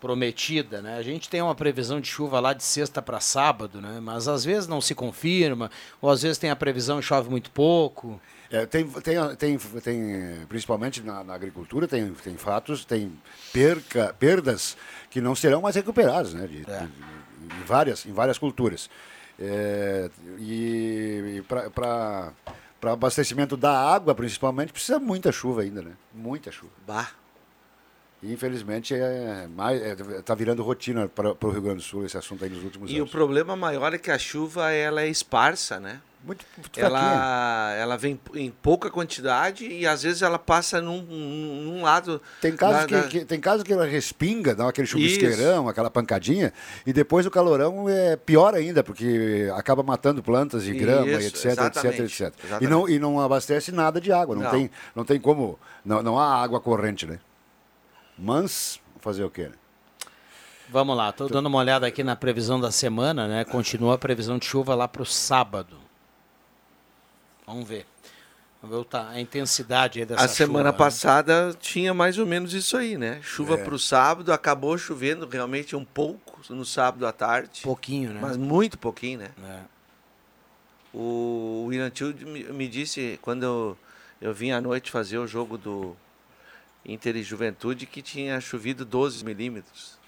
[0.00, 0.96] prometida, né?
[0.96, 4.00] A gente tem uma previsão de chuva lá de sexta para sábado, né?
[4.02, 7.50] Mas às vezes não se confirma, ou às vezes tem a previsão e chove muito
[7.52, 8.20] pouco.
[8.52, 13.18] É, tem, tem, tem, tem, principalmente na, na, agricultura, tem, tem fatos, tem
[13.50, 14.76] perca, perdas
[15.08, 16.46] que não serão mais recuperadas, né?
[16.46, 16.80] De, é.
[16.80, 18.90] de, em, várias, em várias culturas.
[19.40, 25.92] É, e e para abastecimento da água, principalmente, precisa muita chuva ainda, né?
[26.12, 26.72] Muita chuva.
[26.86, 27.08] Bah.
[28.22, 32.18] E, infelizmente, é mais, é, tá virando rotina para o Rio Grande do Sul esse
[32.18, 33.08] assunto aí nos últimos e anos.
[33.08, 36.02] E o problema maior é que a chuva ela é esparsa, né?
[36.24, 41.82] Muito, muito ela, ela vem em pouca quantidade e às vezes ela passa num, num
[41.82, 42.22] lado.
[42.40, 45.70] Tem casos, que, que, tem casos que ela respinga, dá aquele chuvisqueirão, Isso.
[45.70, 46.52] aquela pancadinha,
[46.86, 51.64] e depois o calorão é pior ainda, porque acaba matando plantas de grama, Isso, etc,
[51.64, 52.34] etc, etc.
[52.60, 54.50] E não, e não abastece nada de água, não, não.
[54.50, 55.58] Tem, não tem como.
[55.84, 57.18] Não, não há água corrente, né?
[58.16, 59.48] Mas, fazer o quê?
[59.48, 59.54] Né?
[60.68, 63.44] Vamos lá, estou dando uma olhada aqui na previsão da semana, né?
[63.44, 65.81] Continua a previsão de chuva lá para o sábado.
[67.52, 67.86] Vamos ver.
[68.62, 71.54] Vamos ver a intensidade dessa A semana chuva, passada né?
[71.60, 73.20] tinha mais ou menos isso aí, né?
[73.22, 73.56] Chuva é.
[73.64, 77.60] para o sábado, acabou chovendo realmente um pouco no sábado à tarde.
[77.62, 78.20] Pouquinho, né?
[78.22, 79.30] Mas muito pouquinho, né?
[79.44, 79.60] É.
[80.94, 82.14] O William Tio
[82.54, 83.78] me disse, quando eu,
[84.20, 85.96] eu vim à noite fazer o jogo do
[86.86, 89.98] Inter e Juventude, que tinha chovido 12 milímetros.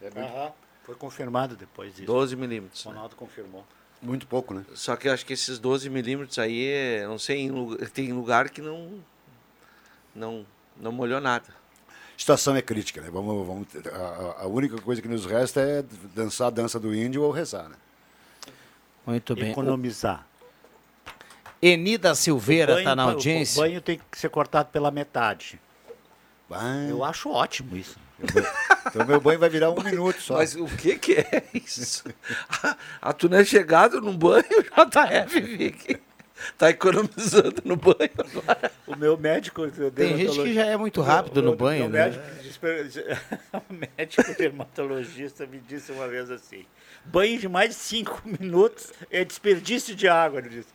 [0.00, 0.52] É, uhum.
[0.84, 2.06] Foi confirmado depois disso.
[2.06, 2.84] 12 milímetros.
[2.84, 3.18] O Ronaldo né?
[3.18, 3.64] confirmou.
[4.04, 4.64] Muito pouco, né?
[4.74, 7.50] Só que eu acho que esses 12 milímetros aí, não sei,
[7.94, 9.00] tem lugar que não,
[10.14, 10.46] não,
[10.78, 11.46] não molhou nada.
[11.88, 13.08] A situação é crítica, né?
[13.10, 15.82] Vamos, vamos, a, a única coisa que nos resta é
[16.14, 17.76] dançar a dança do índio ou rezar, né?
[19.06, 19.50] Muito bem.
[19.50, 20.26] Economizar.
[21.60, 23.58] Enida Silveira está na audiência.
[23.58, 25.58] O banho tem que ser cortado pela metade.
[26.88, 27.98] Eu acho ótimo isso.
[28.86, 30.34] Então meu banho vai virar um minuto só.
[30.34, 32.04] Mas o que que é isso?
[33.00, 34.44] A, tu não é chegado num banho,
[34.88, 36.00] JF, Vic.
[36.58, 38.72] Tá economizando no banho agora.
[38.86, 39.66] O meu médico...
[39.92, 42.10] Tem gente que já é muito rápido no banho, né?
[43.70, 46.66] o médico dermatologista me disse uma vez assim,
[47.04, 50.68] banho de mais de cinco minutos é desperdício de água, ele disse.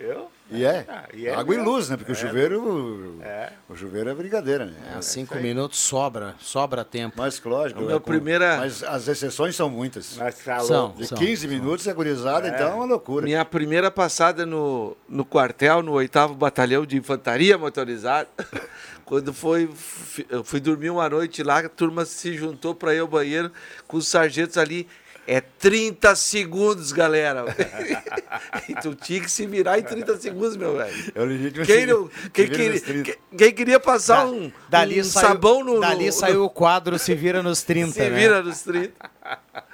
[0.00, 0.30] Eu?
[0.50, 0.86] E é.
[0.88, 1.62] Ah, e é Água mesmo.
[1.62, 1.96] e luz, né?
[1.98, 2.14] Porque é.
[2.14, 3.18] o chuveiro.
[3.20, 3.52] É.
[3.68, 4.96] O chuveiro é brincadeira, né?
[4.96, 7.16] É, cinco minutos sobra, sobra tempo.
[7.18, 7.82] Mas lógico.
[7.82, 8.56] Meu é primeira...
[8.56, 10.16] Mas as exceções são muitas.
[10.16, 10.36] Mas
[10.66, 11.50] são, De são, 15 são.
[11.50, 13.26] minutos é gurizada, então é uma loucura.
[13.26, 18.28] Minha primeira passada no, no quartel, no 8 Batalhão de Infantaria Motorizada.
[19.04, 19.68] Quando foi,
[20.28, 23.50] eu fui dormir uma noite lá, a turma se juntou para ir ao banheiro
[23.86, 24.86] com os sargentos ali
[25.32, 27.44] É 30 segundos, galera.
[28.82, 31.12] tu tinha que se virar em 30 segundos, meu velho.
[31.14, 33.02] É o legítimo Quem, não- quem, queria, nos 30.
[33.04, 35.78] quem- quem queria passar um, Dali um saiu, sabão no.
[35.78, 37.92] Dali no- saiu o quadro Se Vira nos 30.
[37.92, 38.10] Se né?
[38.10, 38.92] vira nos 30.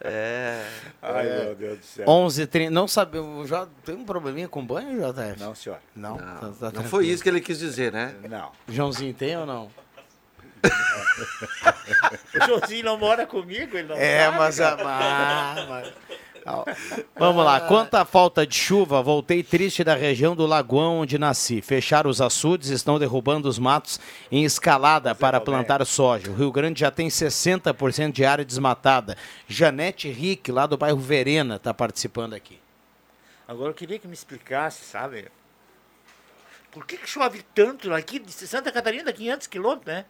[0.00, 0.64] É.
[1.02, 2.08] Ai, meu Deus do céu.
[2.08, 3.68] 11 30 Não sabe, o J...
[3.84, 5.40] tem um probleminha com banho, JF?
[5.40, 5.78] Não, senhor.
[5.94, 8.14] Não, Não, tá- tá não foi isso que ele quis dizer, né?
[8.30, 8.52] Não.
[8.68, 9.68] Joãozinho tem ou não?
[12.40, 14.82] O Joãozinho não mora comigo, ele não É, sabe, mas, cara.
[14.86, 15.92] ah, mas-
[17.14, 21.60] Vamos lá, quanta falta de chuva, voltei triste da região do Lagoão onde nasci.
[21.60, 24.00] Fecharam os açudes, estão derrubando os matos
[24.32, 26.30] em escalada para plantar soja.
[26.30, 29.14] O Rio Grande já tem 60% de área desmatada.
[29.46, 32.58] Janete Rick, lá do bairro Verena, está participando aqui.
[33.46, 35.28] Agora eu queria que me explicasse, sabe?
[36.70, 40.04] Por que, que chove tanto aqui de Santa Catarina, dá 500 quilômetros, né?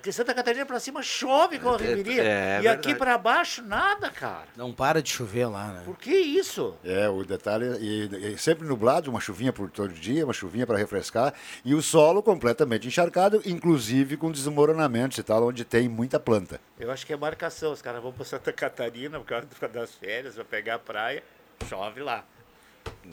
[0.00, 2.22] De Santa Catarina pra cima chove com a É, Riberia.
[2.22, 4.46] é e aqui pra baixo, nada, cara.
[4.56, 5.82] Não para de chover lá, né?
[5.84, 6.76] Por que isso?
[6.84, 10.78] É, o detalhe, e, e sempre nublado, uma chuvinha por todo dia, uma chuvinha para
[10.78, 11.34] refrescar,
[11.64, 16.60] e o solo completamente encharcado, inclusive com desmoronamentos e tal, onde tem muita planta.
[16.78, 17.72] Eu acho que é marcação.
[17.72, 21.24] Os caras vão pra Santa Catarina por causa das férias, pra pegar a praia,
[21.68, 22.24] chove lá.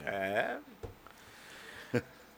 [0.05, 0.57] É.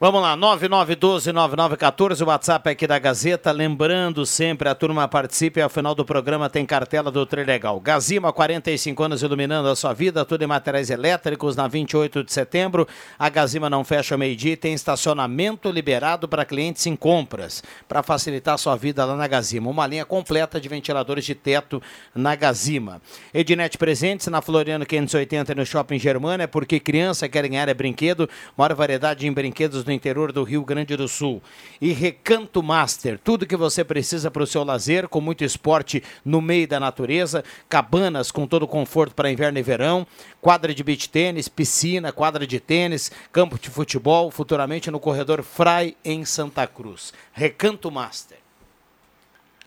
[0.03, 3.51] Vamos lá, 9912-9914, o WhatsApp aqui da Gazeta.
[3.51, 7.79] Lembrando sempre, a turma participe, ao final do programa tem cartela do Trilegal.
[7.79, 12.87] Gazima, 45 anos iluminando a sua vida, tudo em materiais elétricos, na 28 de setembro.
[13.19, 18.55] A Gazima não fecha meio-dia e tem estacionamento liberado para clientes em compras, para facilitar
[18.55, 19.69] a sua vida lá na Gazima.
[19.69, 21.79] Uma linha completa de ventiladores de teto
[22.15, 22.99] na Gazima.
[23.31, 27.73] Ednet Presentes, na Floriano 580 e no Shopping Germana, é porque criança quer ganhar é
[27.75, 28.27] brinquedo,
[28.57, 31.41] maior variedade em brinquedos no interior do Rio Grande do Sul.
[31.79, 36.41] E Recanto Master, tudo que você precisa para o seu lazer, com muito esporte no
[36.41, 40.05] meio da natureza, cabanas com todo o conforto para inverno e verão,
[40.39, 45.95] quadra de beach tênis, piscina, quadra de tênis, campo de futebol, futuramente no corredor Frai
[46.03, 47.13] em Santa Cruz.
[47.33, 48.37] Recanto Master.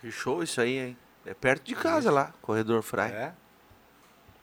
[0.01, 0.97] Que show isso aí, hein?
[1.27, 3.11] É perto de casa lá, Corredor Fry.
[3.11, 3.33] É?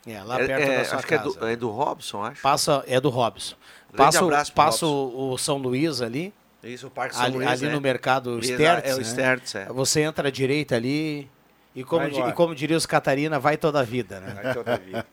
[0.08, 1.40] É, lá perto da sua acho que é casa.
[1.40, 2.42] do, é do Robson, acho.
[2.42, 3.56] Passa, é do Robson.
[3.94, 6.34] Grande Passa, o- abraço passa o, o São Luís ali.
[6.64, 7.72] Isso, o Parque São ali, Luís, ali né?
[7.74, 8.90] no mercado Stertz.
[8.90, 9.04] é o né?
[9.04, 9.66] Stertz, é.
[9.66, 11.30] Você entra à direita ali.
[11.74, 14.34] E como, di- e como diria os Catarina, vai toda a vida, né?
[14.44, 15.06] Vai toda a vida.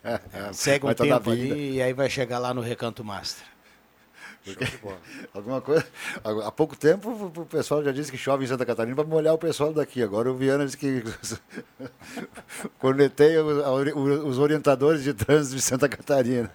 [0.52, 1.54] Segue um Vai toda a tempo vida.
[1.54, 3.44] ali e aí vai chegar lá no Recanto Master.
[5.34, 5.86] Alguma coisa.
[6.44, 9.38] Há pouco tempo o pessoal já disse que chove em Santa Catarina para molhar o
[9.38, 10.02] pessoal daqui.
[10.02, 11.02] Agora o Viana disse que
[12.78, 16.50] cornetei os, orientadores de trânsito de Santa Catarina.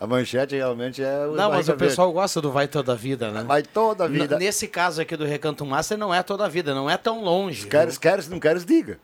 [0.00, 1.34] A manchete realmente é o.
[1.34, 3.44] Não, mas o pessoal gosta do vai toda a vida, né?
[3.44, 4.38] Vai toda a N- vida.
[4.38, 7.60] Nesse caso aqui do Recanto Master, não é toda a vida, não é tão longe.
[7.62, 7.70] verde.
[7.70, 8.98] Queres, queres, não queres, diga.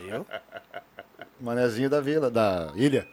[0.00, 0.26] Viu?
[1.40, 3.06] Manezinho da vila, da ilha.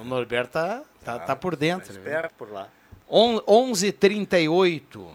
[0.00, 1.92] O Norberto tá, tá, tá por dentro.
[1.92, 2.02] viu?
[2.02, 2.68] Espera por lá.
[3.08, 5.06] On- 11h38.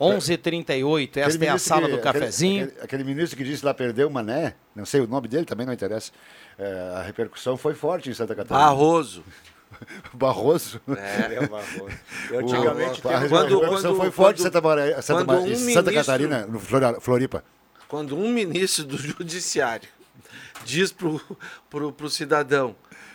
[0.00, 2.64] 11h38, esta é a sala que- do cafezinho.
[2.64, 5.64] Aquele, aquele ministro que disse lá perdeu o Mané, não sei o nome dele, também
[5.64, 6.10] não interessa.
[6.58, 8.66] É, a repercussão foi forte em Santa Catarina.
[8.66, 9.22] Barroso.
[10.12, 10.80] Barroso.
[10.96, 11.34] É.
[11.36, 11.88] É, Barroso.
[12.30, 15.24] Eu O- antigamente a, a teve- Quando- repercussão quando- foi forte em quando- Santa, Santa,
[15.24, 16.58] quando um Santa ministro- Catarina, no
[17.00, 17.44] Floripa.
[17.86, 19.88] Quando um ministro do judiciário
[20.64, 21.20] diz pro,
[21.70, 22.74] pro cidadão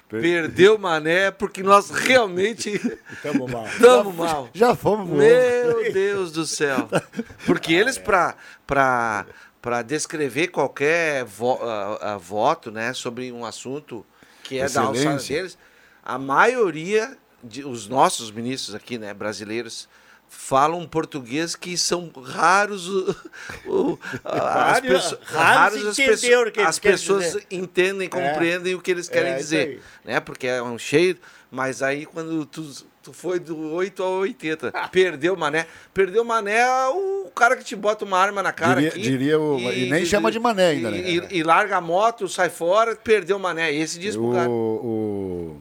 [0.09, 2.79] perdeu mané porque nós realmente
[3.21, 3.65] Tamo mal.
[3.67, 4.49] estamos mal.
[4.53, 5.21] Já fomos voando.
[5.23, 6.87] Meu Deus do céu.
[7.45, 8.35] Porque eles, para
[8.65, 14.05] para descrever qualquer vo- ah, ah, voto né, sobre um assunto
[14.43, 15.35] que é da alçada Excelência.
[15.35, 15.57] deles,
[16.03, 19.89] a maioria, de, os nossos ministros aqui, né, brasileiros,
[20.29, 23.17] falam português que são raros o,
[23.65, 27.45] o- as Raros- pessoas, raros as, o que as pessoas dizer.
[27.51, 30.19] entendem, compreendem o que eles querem É, dizer, né?
[30.19, 31.17] Porque é um cheio,
[31.49, 32.69] mas aí quando tu,
[33.01, 37.55] tu foi do 8 ao 80, perdeu o mané, perdeu o mané é o cara
[37.55, 40.39] que te bota uma arma na cara Diria- aqui, diria o- e nem chama de
[40.39, 40.97] mané ainda, né?
[40.99, 44.49] E, e larga a moto, sai fora, perdeu o mané, esse diz pro cara.
[44.49, 45.57] O,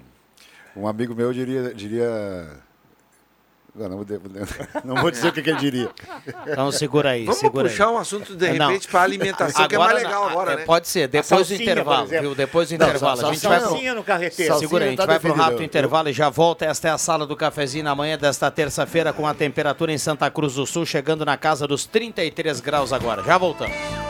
[0.76, 1.72] o- um amigo meu diria.
[1.74, 2.64] diria
[3.78, 4.04] não, não,
[4.84, 5.90] não vou dizer o que, que ele diria.
[6.46, 7.94] Então segura aí, Vamos segura puxar aí.
[7.94, 10.64] um assunto de repente para alimentação, que é mais legal agora, é, né?
[10.64, 12.34] Pode ser, depois do salsinha, por intervalo, viu?
[12.34, 13.26] Depois do Não, intervalo.
[13.26, 13.68] a gente vai pro...
[13.68, 14.52] Salsinha no carreteiro.
[14.52, 16.64] Salsinha Segura aí, a gente tá vai para um rápido intervalo e já volta.
[16.64, 20.30] Esta é a sala do cafezinho na manhã desta terça-feira com a temperatura em Santa
[20.30, 23.22] Cruz do Sul chegando na casa dos 33 graus agora.
[23.22, 24.05] Já voltamos.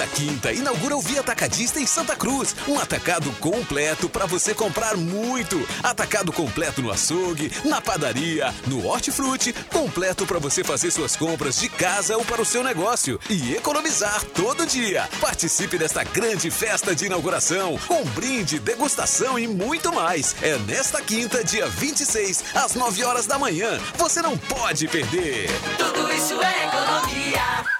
[0.00, 2.56] Nesta quinta, inaugura o Via Atacadista em Santa Cruz.
[2.66, 5.60] Um atacado completo para você comprar muito.
[5.82, 11.68] Atacado completo no açougue, na padaria, no hortifruti, completo para você fazer suas compras de
[11.68, 15.06] casa ou para o seu negócio e economizar todo dia.
[15.20, 20.34] Participe desta grande festa de inauguração com brinde, degustação e muito mais.
[20.40, 23.78] É nesta quinta, dia 26, às 9 horas da manhã.
[23.98, 25.50] Você não pode perder.
[25.76, 27.79] Tudo isso é economia.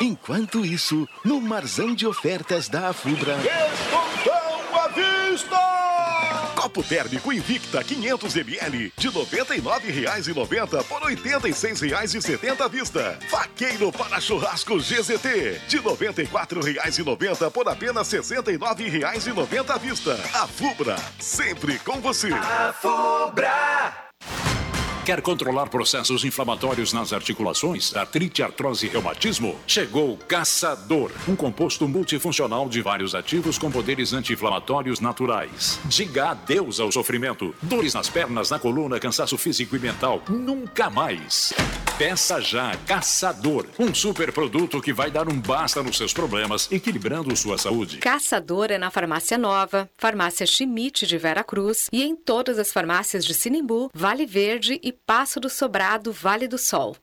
[0.00, 3.36] Enquanto isso, no marzão de ofertas da Afubra.
[3.36, 5.58] Descontão à vista!
[6.54, 13.18] Copo térmico Invicta 500ml de R$ 99,90 por R$ 86,70 à vista.
[13.28, 20.14] Faqueiro para churrasco GZT de R$ 94,90 por apenas R$ 69,90 à vista.
[20.34, 22.32] A Fubra, sempre com você.
[22.32, 23.67] A Fubra.
[25.08, 29.58] Quer controlar processos inflamatórios nas articulações, artrite, artrose e reumatismo?
[29.66, 35.80] Chegou Caçador, um composto multifuncional de vários ativos com poderes anti-inflamatórios naturais.
[35.86, 37.54] Diga adeus ao sofrimento.
[37.62, 40.22] Dores nas pernas, na coluna, cansaço físico e mental.
[40.28, 41.54] Nunca mais.
[41.98, 47.34] Peça já Caçador, um super produto que vai dar um basta nos seus problemas, equilibrando
[47.36, 47.98] sua saúde.
[47.98, 53.24] Caçador é na Farmácia Nova, Farmácia Schmidt de Vera Cruz e em todas as farmácias
[53.24, 56.96] de Sinimbu, Vale Verde e Passo do Sobrado, Vale do Sol.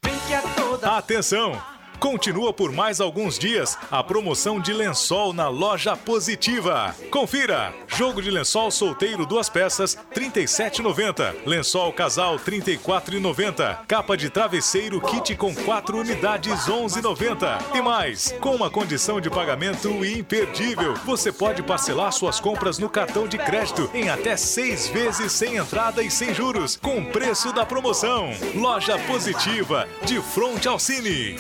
[0.82, 1.75] Atenção!
[2.06, 6.96] Continua por mais alguns dias a promoção de lençol na loja Positiva.
[7.10, 7.74] Confira!
[7.88, 11.34] Jogo de lençol solteiro duas peças, R$ 37,90.
[11.48, 13.88] Lençol casal, R$ 34,90.
[13.88, 17.76] Capa de travesseiro kit com quatro unidades, R$ 11,90.
[17.76, 23.28] E mais, com uma condição de pagamento imperdível, você pode parcelar suas compras no cartão
[23.28, 28.30] de crédito em até seis vezes sem entrada e sem juros, com preço da promoção.
[28.54, 31.40] Loja Positiva, de frente ao Cine.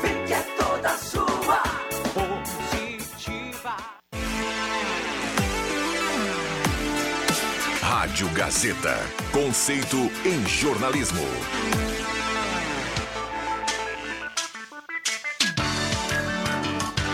[0.00, 1.62] Vem que é toda sua.
[2.14, 3.76] Positiva.
[7.80, 8.96] Rádio Gazeta.
[9.32, 11.22] Conceito em jornalismo.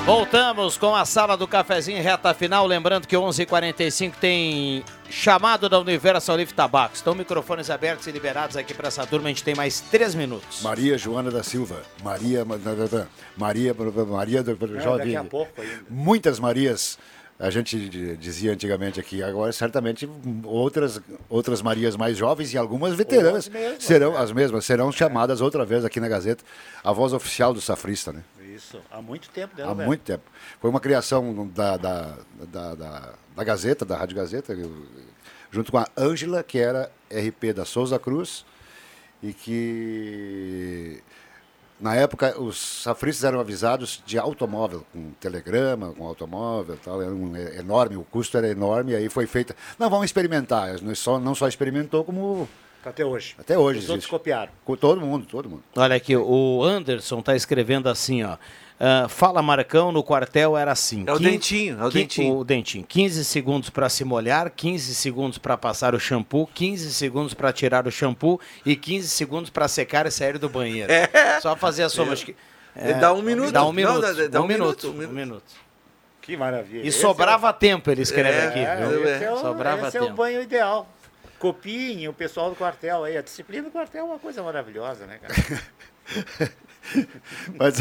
[0.09, 2.67] Voltamos com a sala do cafezinho reta final.
[2.67, 7.01] Lembrando que 11h45 tem chamado da Universal Lift Tabacos.
[7.01, 9.27] Estão microfones abertos e liberados aqui para essa turma.
[9.27, 10.63] A gente tem mais três minutos.
[10.63, 11.83] Maria Joana da Silva.
[12.03, 12.43] Maria.
[13.37, 13.77] Maria.
[14.09, 15.15] Maria do daqui Jovem.
[15.15, 15.85] a pouco ainda.
[15.91, 16.99] Muitas Marias.
[17.39, 20.09] A gente dizia antigamente aqui, agora certamente
[20.43, 25.41] outras, outras Marias mais jovens e algumas veteranas as mesmas, serão as mesmas, serão chamadas
[25.41, 26.43] outra vez aqui na Gazeta,
[26.83, 28.25] a voz oficial do Safrista, né?
[28.59, 29.87] Isso, há muito tempo né, Há Roberto?
[29.87, 30.25] muito tempo.
[30.61, 32.17] Foi uma criação da, da,
[32.53, 34.53] da, da, da Gazeta, da Rádio Gazeta,
[35.49, 38.45] junto com a Ângela, que era RP da Souza Cruz,
[39.23, 41.01] e que
[41.81, 47.37] na época os safristas eram avisados de automóvel, com telegrama, com automóvel tal, era um,
[47.37, 49.55] é, enorme, o custo era enorme, e aí foi feita.
[49.79, 50.83] Não, vamos experimentar.
[50.83, 52.49] Não só, não só experimentou, como
[52.89, 53.35] Até hoje.
[53.39, 53.81] até hoje.
[53.81, 54.51] Os outros copiaram.
[54.65, 55.63] Com todo mundo, todo mundo.
[55.77, 58.37] Olha aqui, o Anderson tá escrevendo assim, ó.
[58.81, 61.03] Ah, fala Marcão, no quartel era assim.
[61.07, 62.37] É o Quin- dentinho, é o quin- dentinho.
[62.39, 62.85] O dentinho.
[62.87, 67.89] 15 segundos para se molhar, 15 segundos para passar o shampoo, 15 segundos para tirar
[67.89, 70.89] o shampoo e 15 segundos para secar e sair do banheiro.
[71.13, 71.41] É.
[71.41, 72.11] Só fazer a soma.
[72.11, 72.13] É.
[72.13, 72.37] acho que-
[73.01, 73.51] Dá um minuto.
[73.51, 74.01] Dá um Não, minuto.
[74.01, 74.87] dá- dá um, um minuto.
[74.93, 75.69] minuto, um Um minuto.
[76.23, 76.85] Que maravilha.
[76.85, 78.59] E Esse sobrava é o- tempo, ele escreve É, aqui.
[78.61, 79.03] é, viu?
[79.09, 80.13] esse é o, Sobrava esse é tempo.
[80.13, 80.87] o banho ideal.
[81.39, 83.17] Copiem o pessoal do quartel aí.
[83.17, 85.35] A disciplina do quartel é uma coisa maravilhosa, né, cara?
[87.59, 87.77] Mas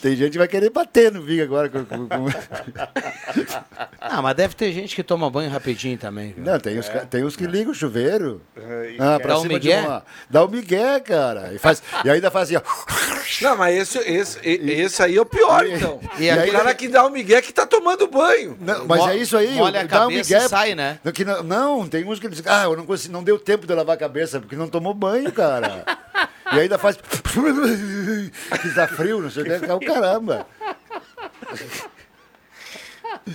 [0.00, 1.68] tem gente que vai querer bater no Viga agora.
[1.68, 2.26] Com, com- com-
[4.00, 6.32] Ah, mas deve ter gente que toma banho rapidinho também.
[6.32, 6.44] viu?
[6.44, 8.40] Não, tem, os, ca- tem os que ligam o chuveiro.
[8.56, 9.80] É, e Ah, pra Dá cima de migué?
[9.82, 10.04] uma.
[10.30, 11.52] Dá o migué, cara.
[11.52, 12.62] E, faz, e ainda faz assim, ó.
[13.42, 16.00] Não, mas esse, esse, e- esse aí é o pior, então.
[16.18, 18.56] e E, aí- o cara que dá o Miguel que tá tomando banho.
[18.60, 19.52] Não, mas é isso aí.
[19.54, 20.98] molha a dá o cabeça migué, e sai, né?
[21.14, 23.74] Que não, não, tem uns que dizem, ah, eu não, consegui, não deu tempo de
[23.74, 25.84] lavar a cabeça, porque não tomou banho, cara.
[26.56, 26.96] e ainda faz.
[28.60, 30.46] que tá frio, não sei o que, é o caramba.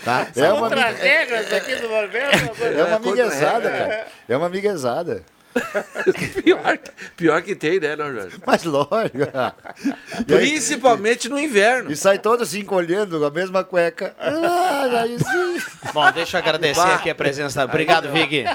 [0.04, 0.28] Tá?
[0.36, 2.64] É uma, Outras regras aqui do Norberto.
[2.64, 3.78] é uma miguezada, É.
[3.78, 4.08] cara.
[4.30, 5.24] É uma miguezada.
[6.44, 6.80] pior,
[7.16, 8.38] pior que tem, né, não, Jorge?
[8.46, 9.18] Mas lógico.
[9.18, 9.24] E
[10.34, 11.92] aí- Principalmente no inverno.
[11.92, 14.16] E sai todo se encolhendo com a mesma cueca.
[14.20, 15.62] Ah, aí sim.
[15.94, 16.96] Bom, deixa eu agradecer Bah.
[16.96, 17.64] aqui a presença.
[17.64, 18.46] Obrigado, Vig.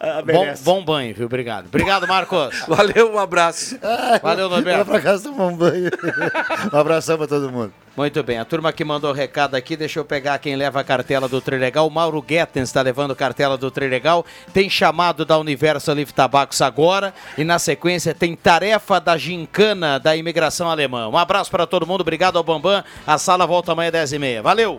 [0.00, 1.26] Ah, Bom, bom banho, viu?
[1.26, 1.66] Obrigado.
[1.66, 2.58] Obrigado, Marcos.
[2.66, 3.78] Valeu, um abraço.
[4.22, 4.90] Valeu, Vai Norberto.
[4.90, 5.90] pra casa tomar um banho.
[6.72, 7.72] Um abração pra todo mundo.
[7.98, 11.28] Muito bem, a turma que mandou recado aqui, deixa eu pegar quem leva a cartela
[11.28, 11.84] do Trilegal.
[11.84, 14.24] O Mauro Guettens está levando cartela do Trilegal.
[14.54, 17.12] Tem chamado da Universo Livre Tabacos agora.
[17.36, 21.08] E na sequência tem tarefa da gincana da imigração alemã.
[21.08, 22.84] Um abraço para todo mundo, obrigado ao Bambam.
[23.04, 24.42] A sala volta amanhã às 10h30.
[24.42, 24.78] Valeu!